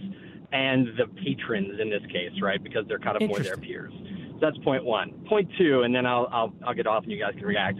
and 0.52 0.88
the 0.98 1.06
patrons 1.22 1.78
in 1.80 1.90
this 1.90 2.02
case, 2.10 2.32
right? 2.42 2.62
Because 2.62 2.84
they're 2.88 2.98
kind 2.98 3.20
of 3.20 3.28
more 3.28 3.38
their 3.40 3.56
peers. 3.56 3.92
So 4.32 4.38
that's 4.40 4.56
point 4.64 4.84
one. 4.84 5.12
Point 5.28 5.48
two, 5.58 5.82
and 5.82 5.94
then 5.94 6.06
I'll 6.06 6.28
I'll 6.32 6.52
I'll 6.66 6.74
get 6.74 6.86
off 6.86 7.04
and 7.04 7.12
you 7.12 7.18
guys 7.20 7.34
can 7.36 7.44
react. 7.44 7.78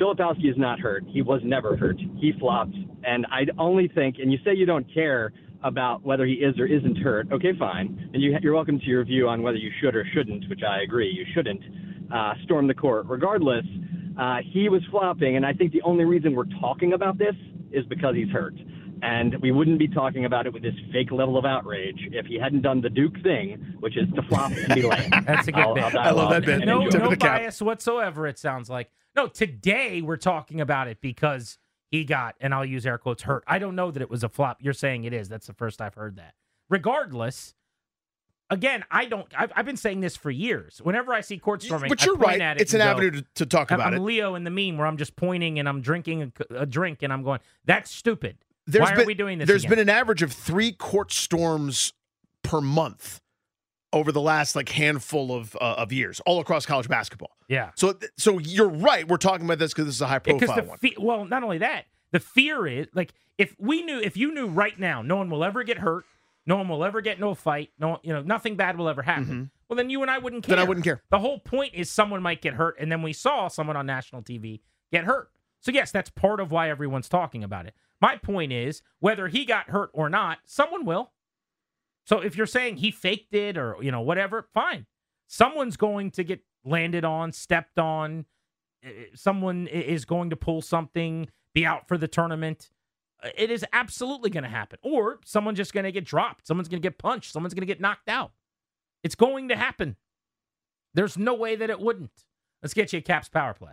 Filipowski 0.00 0.50
is 0.50 0.56
not 0.56 0.80
hurt. 0.80 1.04
He 1.08 1.22
was 1.22 1.40
never 1.44 1.76
hurt. 1.76 1.98
He 2.16 2.32
flopped. 2.38 2.74
And 3.04 3.26
I 3.30 3.46
only 3.58 3.88
think, 3.88 4.16
and 4.20 4.32
you 4.32 4.38
say 4.44 4.54
you 4.54 4.66
don't 4.66 4.86
care 4.92 5.32
about 5.64 6.02
whether 6.04 6.24
he 6.24 6.34
is 6.34 6.58
or 6.58 6.66
isn't 6.66 6.96
hurt. 6.98 7.26
Okay, 7.32 7.52
fine. 7.58 8.10
And 8.14 8.22
you, 8.22 8.36
you're 8.42 8.54
welcome 8.54 8.78
to 8.78 8.86
your 8.86 9.04
view 9.04 9.28
on 9.28 9.42
whether 9.42 9.58
you 9.58 9.70
should 9.80 9.94
or 9.96 10.04
shouldn't, 10.14 10.48
which 10.48 10.60
I 10.68 10.82
agree. 10.82 11.08
You 11.10 11.24
shouldn't 11.34 11.60
uh, 12.14 12.34
storm 12.44 12.66
the 12.68 12.74
court. 12.74 13.06
Regardless, 13.08 13.64
uh, 14.18 14.36
he 14.52 14.68
was 14.68 14.82
flopping. 14.90 15.36
And 15.36 15.44
I 15.44 15.52
think 15.52 15.72
the 15.72 15.82
only 15.82 16.04
reason 16.04 16.34
we're 16.34 16.44
talking 16.60 16.92
about 16.92 17.18
this 17.18 17.34
is 17.72 17.84
because 17.86 18.14
he's 18.14 18.28
hurt. 18.30 18.54
And 19.00 19.36
we 19.40 19.52
wouldn't 19.52 19.78
be 19.78 19.86
talking 19.86 20.24
about 20.24 20.46
it 20.46 20.52
with 20.52 20.62
this 20.62 20.74
fake 20.92 21.12
level 21.12 21.38
of 21.38 21.44
outrage 21.44 21.98
if 22.12 22.26
he 22.26 22.36
hadn't 22.38 22.62
done 22.62 22.80
the 22.80 22.90
Duke 22.90 23.14
thing, 23.22 23.76
which 23.78 23.96
is 23.96 24.08
to 24.16 24.22
flop 24.22 24.50
and 24.50 24.74
be 24.74 24.82
lame. 24.82 25.10
That's 25.26 25.46
a 25.46 25.52
good 25.52 25.60
I'll- 25.60 25.74
bit. 25.74 25.84
I'll 25.84 25.98
I 25.98 26.10
love 26.10 26.30
that 26.30 26.44
bit. 26.44 26.64
no, 26.66 26.78
enjoy. 26.82 26.90
Tip 26.90 27.00
of 27.02 27.04
no 27.04 27.10
the 27.10 27.16
cap. 27.16 27.40
bias 27.40 27.62
whatsoever. 27.62 28.26
It 28.26 28.38
sounds 28.38 28.68
like 28.68 28.90
no. 29.14 29.28
Today 29.28 30.02
we're 30.02 30.16
talking 30.16 30.60
about 30.60 30.88
it 30.88 31.00
because 31.00 31.58
he 31.90 32.04
got, 32.04 32.34
and 32.40 32.54
I'll 32.54 32.64
use 32.64 32.86
air 32.86 32.98
quotes, 32.98 33.22
hurt. 33.22 33.44
I 33.46 33.58
don't 33.58 33.74
know 33.74 33.90
that 33.90 34.02
it 34.02 34.10
was 34.10 34.22
a 34.22 34.28
flop. 34.28 34.58
You're 34.60 34.72
saying 34.74 35.04
it 35.04 35.12
is. 35.12 35.28
That's 35.28 35.46
the 35.46 35.54
first 35.54 35.80
I've 35.80 35.94
heard 35.94 36.16
that. 36.16 36.34
Regardless, 36.68 37.54
again, 38.50 38.84
I 38.90 39.06
don't. 39.06 39.26
I've, 39.36 39.52
I've 39.56 39.64
been 39.64 39.76
saying 39.76 40.00
this 40.00 40.16
for 40.16 40.30
years. 40.30 40.80
Whenever 40.82 41.14
I 41.14 41.22
see 41.22 41.38
court 41.38 41.62
storming, 41.62 41.88
But 41.88 42.04
you're 42.04 42.16
point 42.16 42.26
right. 42.26 42.40
At 42.40 42.58
it 42.58 42.62
It's 42.62 42.74
an 42.74 42.80
go, 42.80 42.84
avenue 42.84 43.10
to, 43.12 43.24
to 43.36 43.46
talk 43.46 43.70
about 43.70 43.88
I'm 43.88 44.00
it. 44.00 44.00
Leo 44.00 44.34
in 44.34 44.44
the 44.44 44.50
meme 44.50 44.76
where 44.76 44.86
I'm 44.86 44.98
just 44.98 45.16
pointing 45.16 45.58
and 45.58 45.68
I'm 45.68 45.80
drinking 45.80 46.32
a, 46.50 46.54
a 46.60 46.66
drink 46.66 47.02
and 47.02 47.12
I'm 47.12 47.22
going, 47.22 47.40
that's 47.64 47.90
stupid. 47.90 48.36
There's 48.66 48.82
Why 48.82 48.94
been, 48.94 49.04
are 49.04 49.06
we 49.06 49.14
doing 49.14 49.38
this? 49.38 49.48
There's 49.48 49.64
again? 49.64 49.70
been 49.70 49.88
an 49.88 49.88
average 49.88 50.22
of 50.22 50.30
three 50.30 50.72
court 50.72 51.10
storms 51.10 51.94
per 52.42 52.60
month 52.60 53.22
over 53.92 54.12
the 54.12 54.20
last 54.20 54.54
like 54.54 54.68
handful 54.68 55.32
of 55.32 55.56
uh, 55.56 55.76
of 55.78 55.92
years, 55.92 56.20
all 56.26 56.40
across 56.40 56.66
college 56.66 56.88
basketball. 56.88 57.36
yeah. 57.48 57.70
So, 57.74 57.98
so 58.16 58.38
you're 58.38 58.68
right. 58.68 59.06
We're 59.08 59.16
talking 59.16 59.46
about 59.46 59.58
this 59.58 59.72
because 59.72 59.86
this 59.86 59.94
is 59.94 60.02
a 60.02 60.06
high 60.06 60.18
profile 60.18 60.56
the 60.56 60.62
one. 60.62 60.78
fe- 60.78 60.96
well, 60.98 61.24
not 61.24 61.42
only 61.42 61.58
that, 61.58 61.86
the 62.12 62.20
fear 62.20 62.66
is 62.66 62.86
like 62.94 63.12
if 63.38 63.54
we 63.58 63.82
knew, 63.82 64.00
if 64.00 64.16
you 64.16 64.32
knew 64.32 64.46
right 64.46 64.78
now, 64.78 65.02
no 65.02 65.16
one 65.16 65.30
will 65.30 65.44
ever 65.44 65.62
get 65.62 65.78
hurt, 65.78 66.04
no 66.46 66.56
one 66.56 66.68
will 66.68 66.84
ever 66.84 67.00
get 67.00 67.20
no 67.20 67.34
fight, 67.34 67.70
no, 67.78 68.00
you 68.02 68.12
know, 68.12 68.22
nothing 68.22 68.56
bad 68.56 68.76
will 68.76 68.88
ever 68.88 69.02
happen. 69.02 69.50
Well, 69.68 69.76
then 69.76 69.90
you 69.90 70.00
and 70.02 70.10
I 70.10 70.18
wouldn't 70.18 70.44
care. 70.44 70.54
Mm-hmm. 70.54 70.58
Then 70.58 70.66
I 70.66 70.68
wouldn't 70.68 70.84
care. 70.84 71.02
The 71.10 71.18
whole 71.18 71.38
point 71.38 71.74
is 71.74 71.90
someone 71.90 72.22
might 72.22 72.40
get 72.40 72.54
hurt, 72.54 72.76
and 72.80 72.90
then 72.90 73.02
we 73.02 73.12
saw 73.12 73.48
someone 73.48 73.76
on 73.76 73.84
national 73.86 74.22
TV 74.22 74.60
get 74.90 75.04
hurt. 75.04 75.30
So 75.60 75.70
yes, 75.72 75.90
that's 75.92 76.08
part 76.10 76.40
of 76.40 76.50
why 76.50 76.70
everyone's 76.70 77.08
talking 77.08 77.44
about 77.44 77.66
it. 77.66 77.74
My 78.00 78.16
point 78.16 78.52
is 78.52 78.82
whether 79.00 79.28
he 79.28 79.44
got 79.44 79.70
hurt 79.70 79.90
or 79.92 80.08
not, 80.08 80.38
someone 80.46 80.84
will. 80.84 81.10
So 82.08 82.20
if 82.20 82.38
you're 82.38 82.46
saying 82.46 82.78
he 82.78 82.90
faked 82.90 83.34
it 83.34 83.58
or 83.58 83.76
you 83.82 83.92
know 83.92 84.00
whatever, 84.00 84.48
fine. 84.54 84.86
Someone's 85.26 85.76
going 85.76 86.10
to 86.12 86.24
get 86.24 86.40
landed 86.64 87.04
on, 87.04 87.32
stepped 87.32 87.78
on. 87.78 88.24
Someone 89.14 89.66
is 89.66 90.06
going 90.06 90.30
to 90.30 90.36
pull 90.36 90.62
something, 90.62 91.28
be 91.52 91.66
out 91.66 91.86
for 91.86 91.98
the 91.98 92.08
tournament. 92.08 92.70
It 93.36 93.50
is 93.50 93.62
absolutely 93.74 94.30
going 94.30 94.44
to 94.44 94.48
happen. 94.48 94.78
Or 94.82 95.18
someone's 95.26 95.58
just 95.58 95.74
going 95.74 95.84
to 95.84 95.92
get 95.92 96.06
dropped. 96.06 96.46
Someone's 96.46 96.68
going 96.68 96.80
to 96.80 96.88
get 96.88 96.96
punched. 96.96 97.30
Someone's 97.30 97.52
going 97.52 97.66
to 97.66 97.66
get 97.66 97.80
knocked 97.80 98.08
out. 98.08 98.32
It's 99.04 99.14
going 99.14 99.48
to 99.48 99.56
happen. 99.56 99.96
There's 100.94 101.18
no 101.18 101.34
way 101.34 101.56
that 101.56 101.68
it 101.68 101.78
wouldn't. 101.78 102.24
Let's 102.62 102.72
get 102.72 102.90
you 102.94 103.00
a 103.00 103.02
Caps 103.02 103.28
power 103.28 103.52
play. 103.52 103.72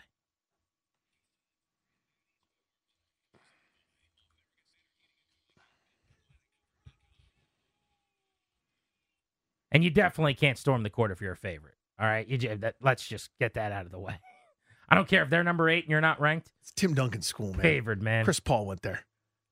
And 9.76 9.84
you 9.84 9.90
definitely 9.90 10.36
can't 10.36 10.58
storm 10.58 10.84
the 10.84 10.90
court 10.90 11.12
if 11.12 11.20
you're 11.20 11.34
a 11.34 11.36
favorite. 11.36 11.74
All 12.00 12.08
right, 12.08 12.26
you 12.26 12.38
that, 12.38 12.76
let's 12.82 13.06
just 13.06 13.30
get 13.42 13.56
that 13.56 13.74
out 13.74 13.86
of 13.86 13.92
the 13.92 14.00
way. 14.00 14.18
I 14.90 14.96
don't 14.96 15.06
care 15.06 15.22
if 15.22 15.30
they're 15.30 15.44
number 15.44 15.68
eight 15.68 15.84
and 15.84 15.92
you're 15.92 16.00
not 16.00 16.22
ranked. 16.22 16.50
It's 16.62 16.72
Tim 16.72 16.94
Duncan's 16.94 17.28
school, 17.28 17.52
man. 17.52 17.62
Favored, 17.62 18.02
man. 18.02 18.24
Chris 18.24 18.40
Paul 18.40 18.68
went 18.68 18.84
there. 18.84 19.02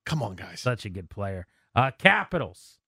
Come 0.06 0.22
on, 0.22 0.34
guys. 0.34 0.60
Such 0.60 0.86
a 0.86 0.88
good 0.88 1.10
player. 1.10 1.46
Uh, 1.74 1.90
Capitals, 1.98 2.78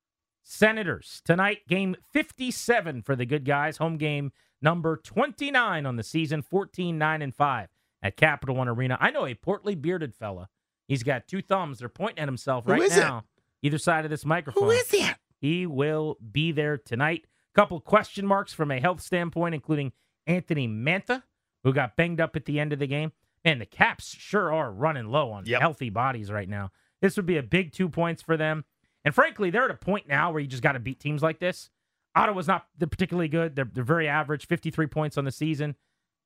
Senators 0.44 1.20
tonight. 1.27 1.59
Game 1.68 1.94
57 2.11 3.03
for 3.03 3.14
the 3.14 3.27
good 3.27 3.44
guys. 3.44 3.77
Home 3.77 3.99
game 3.99 4.33
number 4.62 4.96
29 4.96 5.85
on 5.85 5.96
the 5.96 6.03
season. 6.03 6.40
14 6.40 6.96
9 6.96 7.20
and 7.20 7.35
5 7.35 7.68
at 8.03 8.16
Capital 8.16 8.57
One 8.57 8.68
Arena. 8.68 8.96
I 8.99 9.11
know 9.11 9.27
a 9.27 9.35
portly 9.35 9.75
bearded 9.75 10.14
fella. 10.14 10.49
He's 10.88 11.03
got 11.03 11.29
two 11.29 11.42
thumbs. 11.42 11.81
They're 11.81 11.90
pointing 11.90 12.20
at 12.20 12.29
himself 12.29 12.64
Who 12.64 12.72
right 12.72 12.81
is 12.81 12.96
it? 12.96 13.01
now. 13.01 13.25
Either 13.61 13.77
side 13.77 14.07
of 14.07 14.11
this 14.11 14.25
microphone. 14.25 14.64
Who 14.64 14.70
is 14.70 14.88
that? 14.88 15.18
He 15.40 15.66
will 15.66 16.16
be 16.33 16.53
there 16.53 16.79
tonight. 16.79 17.25
A 17.25 17.55
Couple 17.61 17.81
question 17.81 18.27
marks 18.27 18.53
from 18.53 18.70
a 18.70 18.81
health 18.81 19.01
standpoint, 19.01 19.55
including 19.55 19.92
Anthony 20.27 20.66
Mantha, 20.68 21.22
who 21.64 21.72
got 21.72 21.96
banged 21.96 22.20
up 22.20 22.37
at 22.37 22.44
the 22.44 22.59
end 22.61 22.72
of 22.72 22.79
the 22.79 22.87
game. 22.87 23.12
Man, 23.44 23.59
the 23.59 23.66
Caps 23.66 24.14
sure 24.16 24.53
are 24.53 24.72
running 24.72 25.07
low 25.07 25.31
on 25.31 25.46
Yep. 25.46 25.61
healthy 25.61 25.90
bodies 25.90 26.31
right 26.31 26.49
now. 26.49 26.70
This 27.01 27.16
would 27.16 27.27
be 27.27 27.37
a 27.37 27.42
big 27.42 27.72
two 27.72 27.88
points 27.88 28.22
for 28.22 28.37
them. 28.37 28.64
And 29.05 29.14
frankly, 29.14 29.51
they're 29.51 29.66
at 29.66 29.70
a 29.70 29.75
point 29.75 30.09
now 30.09 30.33
where 30.33 30.40
you 30.40 30.49
just 30.49 30.62
got 30.62 30.72
to 30.72 30.81
beat 30.81 30.99
teams 30.99 31.22
like 31.22 31.38
this. 31.38 31.70
Ottawa's 32.16 32.49
not 32.49 32.66
they're 32.79 32.88
particularly 32.88 33.29
good. 33.29 33.55
They're, 33.55 33.68
they're 33.72 33.85
very 33.85 34.09
average, 34.09 34.46
53 34.46 34.87
points 34.87 35.16
on 35.18 35.25
the 35.25 35.31
season. 35.31 35.77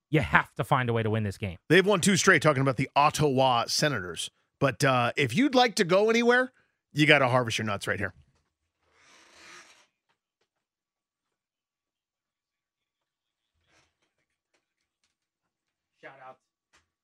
You 0.09 0.21
have 0.21 0.55
to 0.55 0.65
find 0.65 0.89
a 0.89 0.93
way 0.93 1.03
to 1.03 1.11
win 1.11 1.23
this 1.25 1.37
game. 1.37 1.59
They've 1.69 1.85
won 1.87 2.01
two 2.01 2.17
straight 2.17 2.43
talking 2.43 2.63
about 2.63 2.77
the 2.77 2.89
Ottawa 2.97 3.65
Senators. 3.67 4.31
But 4.61 4.83
uh, 4.85 5.13
if 5.17 5.35
you'd 5.37 5.55
like 5.55 5.75
to 5.77 5.85
go 5.85 6.09
anywhere, 6.11 6.53
you 6.93 7.07
got 7.07 7.19
to 7.19 7.29
harvest 7.29 7.59
your 7.59 7.67
nuts 7.67 7.87
right 7.87 7.99
here. 7.99 8.15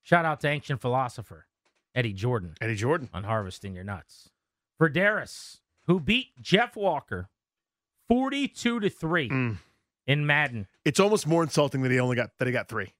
Shout 0.07 0.23
out 0.23 0.39
to 0.39 0.47
ancient 0.47 0.79
philosopher 0.79 1.47
Eddie 1.93 2.13
Jordan. 2.13 2.55
Eddie 2.61 2.75
Jordan. 2.75 3.09
on 3.13 3.25
harvesting 3.25 3.73
your 3.75 3.83
nuts. 3.83 4.29
For 4.77 4.89
Darris, 4.89 5.57
who 5.87 5.99
beat 5.99 6.27
Jeff 6.41 6.77
Walker 6.77 7.27
42 8.07 8.79
to 8.79 8.89
3 8.89 9.29
Mm. 9.29 9.57
in 10.05 10.25
Madden 10.25 10.67
It's 10.85 10.99
almost 11.01 11.27
more 11.27 11.43
insulting 11.43 11.81
that 11.81 11.91
he 11.91 11.99
only 11.99 12.15
got 12.15 12.29
that 12.37 12.45
he 12.47 12.51
got 12.53 12.69
three. 12.69 12.93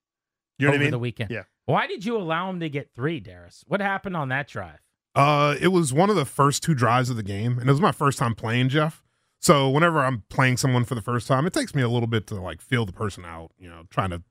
You 0.60 0.66
know 0.68 0.72
over 0.72 0.78
what 0.78 0.82
I 0.82 0.84
mean? 0.86 0.92
the 0.92 1.00
weekend. 1.00 1.32
Yeah. 1.32 1.44
Why 1.66 1.88
did 1.88 2.04
you 2.04 2.18
allow 2.18 2.50
him 2.50 2.60
to 2.60 2.68
get 2.70 2.94
three, 2.94 3.22
Darris? 3.22 3.64
What 3.68 3.80
happened 3.80 4.18
on 4.18 4.28
that 4.30 4.48
drive? 4.50 4.80
Uh, 5.16 5.56
it 5.62 5.70
was 5.70 5.94
one 5.94 6.10
of 6.10 6.18
the 6.18 6.26
first 6.26 6.62
two 6.62 6.74
drives 6.76 7.10
of 7.10 7.16
the 7.16 7.24
game, 7.24 7.58
and 7.58 7.70
it 7.70 7.72
was 7.72 7.80
my 7.82 7.92
first 7.94 8.18
time 8.20 8.36
playing 8.36 8.68
Jeff. 8.70 9.02
So 9.40 9.70
whenever 9.70 10.00
I'm 10.04 10.24
playing 10.30 10.58
someone 10.58 10.84
for 10.84 10.96
the 10.96 11.02
first 11.02 11.28
time, 11.28 11.46
it 11.48 11.54
takes 11.54 11.74
me 11.74 11.82
a 11.84 11.90
little 11.90 12.08
bit 12.08 12.28
to 12.28 12.36
like 12.36 12.60
feel 12.60 12.86
the 12.86 12.92
person 12.92 13.24
out. 13.24 13.52
You 13.58 13.70
know, 13.70 13.84
trying 13.90 14.10
to 14.10 14.24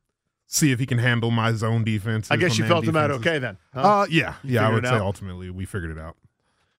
see 0.47 0.73
if 0.73 0.79
he 0.79 0.87
can 0.87 0.99
handle 0.99 1.31
my 1.31 1.53
zone 1.53 1.85
defense. 1.85 2.31
I 2.31 2.37
guess 2.37 2.59
you 2.59 2.67
felt 2.67 2.85
him 2.85 2.97
out 2.97 3.11
okay 3.11 3.39
then. 3.39 3.59
huh? 3.75 3.81
Uh, 4.03 4.07
yeah, 4.11 4.35
You 4.43 4.55
yeah. 4.55 4.69
I 4.69 4.73
would 4.73 4.85
say 4.85 4.95
out? 4.95 5.01
ultimately 5.03 5.51
we 5.51 5.65
figured 5.65 5.91
it 5.91 5.99
out. 5.99 6.17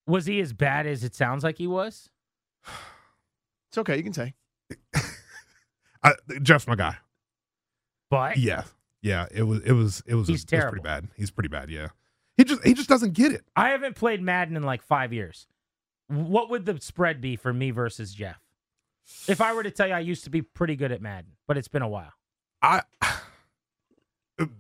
Was 0.06 0.25
he 0.25 0.39
as 0.39 0.53
bad 0.53 0.88
as 0.88 1.03
it 1.03 1.13
sounds 1.15 1.43
like 1.43 1.58
he 1.58 1.67
was? 1.67 2.10
it's 3.69 3.77
okay. 3.77 3.97
You 3.97 4.03
can 4.03 4.13
say. 4.13 4.34
I, 6.03 6.13
Jeff's 6.41 6.67
my 6.67 6.75
guy. 6.75 6.97
But 8.10 8.38
Yeah, 8.38 8.63
yeah. 9.01 9.25
It 9.34 9.43
was. 9.43 9.62
It 9.62 9.73
was. 9.73 10.03
It 10.06 10.15
was. 10.15 10.27
He's 10.27 10.36
it 10.36 10.38
was 10.38 10.45
terrible. 10.45 10.71
pretty 10.71 10.84
bad. 10.84 11.08
He's 11.17 11.32
pretty 11.32 11.49
bad. 11.49 11.69
Yeah. 11.69 11.89
He 12.38 12.43
just. 12.45 12.63
He 12.63 12.73
just 12.73 12.88
doesn't 12.88 13.13
get 13.13 13.32
it. 13.34 13.43
I 13.56 13.69
haven't 13.69 13.95
played 13.95 14.21
Madden 14.21 14.56
in 14.56 14.63
like 14.63 14.82
five 14.82 15.12
years. 15.12 15.47
What 16.08 16.49
would 16.49 16.65
the 16.65 16.80
spread 16.80 17.19
be 17.19 17.36
for 17.36 17.51
me 17.51 17.71
versus 17.71 18.13
Jeff? 18.13 18.39
If 19.27 19.41
I 19.41 19.53
were 19.53 19.63
to 19.63 19.71
tell 19.71 19.88
you 19.88 19.93
I 19.93 19.99
used 19.99 20.23
to 20.25 20.30
be 20.30 20.41
pretty 20.41 20.75
good 20.77 20.91
at 20.91 21.01
Madden, 21.01 21.32
but 21.47 21.58
it's 21.58 21.67
been 21.67 21.82
a 21.82 21.88
while. 21.89 22.13
I 22.62 22.84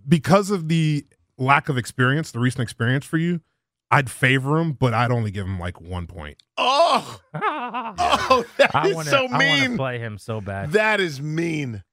because 0.07 0.49
of 0.51 0.67
the 0.67 1.05
lack 1.37 1.69
of 1.69 1.77
experience, 1.77 2.31
the 2.31 2.39
recent 2.39 2.61
experience 2.61 3.05
for 3.05 3.17
you, 3.17 3.41
I'd 3.89 4.09
favor 4.09 4.59
him, 4.59 4.73
but 4.73 4.93
I'd 4.93 5.11
only 5.11 5.31
give 5.31 5.45
him 5.45 5.59
like 5.59 5.79
one 5.79 6.07
point. 6.07 6.37
Oh, 6.57 7.19
oh 7.33 7.39
I 7.41 8.27
oh, 8.29 8.45
that 8.57 8.85
is 8.87 8.95
want 8.95 9.05
to 9.05 9.11
so 9.11 9.17
I 9.17 9.21
want 9.21 9.41
to 9.41 9.69
mean. 9.69 9.77
play 9.77 9.99
him 9.99 10.17
so 10.17 10.41
bad. 10.41 10.71
That 10.73 10.99
is 10.99 11.21
mean. 11.21 11.83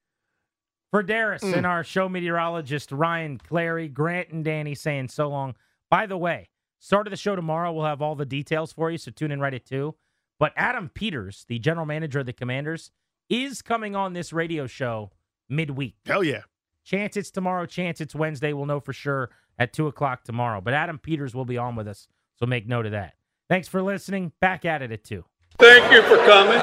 For 0.90 1.03
Darius 1.03 1.42
mm. 1.42 1.57
and 1.57 1.66
our 1.66 1.83
show 1.83 2.09
meteorologist 2.09 2.92
Ryan 2.92 3.38
Clary, 3.38 3.88
Grant 3.88 4.29
and 4.31 4.44
Danny 4.44 4.75
saying 4.75 5.09
so 5.09 5.29
long. 5.29 5.55
By 5.90 6.07
the 6.07 6.16
way, 6.16 6.51
start 6.79 7.07
of 7.07 7.11
the 7.11 7.16
show 7.16 7.35
tomorrow, 7.37 7.73
we'll 7.73 7.85
have 7.85 8.01
all 8.01 8.14
the 8.14 8.27
details 8.27 8.73
for 8.73 8.90
you, 8.90 8.99
so 8.99 9.11
tune 9.11 9.33
in 9.33 9.40
right 9.40 9.55
at 9.55 9.64
2. 9.64 9.94
But 10.38 10.53
Adam 10.57 10.90
Peters, 10.92 11.47
the 11.49 11.59
general 11.59 11.87
manager 11.87 12.20
of 12.20 12.27
the 12.27 12.33
Commanders, 12.33 12.90
is 13.29 13.62
coming 13.62 13.97
on 13.97 14.12
this 14.12 14.33
radio 14.33 14.66
show 14.66 15.11
midweek. 15.49 15.97
Hell 16.07 16.23
yeah. 16.23 16.42
Chance 16.85 17.16
it's 17.16 17.31
tomorrow, 17.31 17.64
chance 17.66 18.01
it's 18.01 18.14
Wednesday. 18.14 18.53
We'll 18.53 18.66
know 18.66 18.81
for 18.81 18.92
sure 18.92 19.31
at 19.59 19.73
2 19.73 19.87
o'clock 19.87 20.25
tomorrow. 20.25 20.61
But 20.61 20.75
Adam 20.75 20.99
Peters 20.99 21.35
will 21.35 21.47
be 21.47 21.57
on 21.57 21.77
with 21.77 21.88
us, 21.88 22.09
so 22.37 22.47
make 22.47 22.68
note 22.68 22.85
of 22.87 22.92
that. 22.92 23.14
Thanks 23.49 23.68
for 23.68 23.83
listening. 23.83 24.33
Back 24.40 24.64
at 24.64 24.83
it 24.83 24.92
at 24.92 25.05
2. 25.05 25.25
Thank 25.59 25.92
you 25.92 26.03
for 26.03 26.18
coming. 26.27 26.61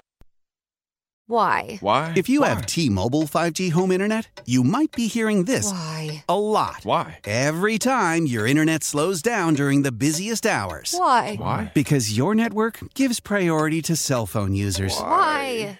Why? 1.28 1.78
Why? 1.80 2.12
If 2.18 2.28
you 2.28 2.42
have 2.42 2.66
T-Mobile 2.66 3.22
5G 3.22 3.72
home 3.72 3.90
internet, 3.90 4.42
you 4.46 4.64
might 4.64 4.92
be 4.92 5.08
hearing 5.08 5.46
this 5.46 5.72
Why? 5.72 6.26
a 6.28 6.38
lot. 6.38 6.82
Why? 6.84 7.20
Every 7.24 7.78
time 7.78 8.26
your 8.26 8.46
internet 8.46 8.84
slows 8.84 9.22
down 9.22 9.54
during 9.54 9.84
the 9.84 9.94
busiest 9.94 10.46
hours. 10.46 10.94
Why? 10.96 11.38
Why? 11.38 11.72
Because 11.74 12.18
your 12.18 12.36
network 12.36 12.80
gives 12.96 13.22
priority 13.22 13.82
to 13.84 13.96
cell 13.96 14.26
phone 14.26 14.54
users. 14.54 14.92
Why? 14.92 15.80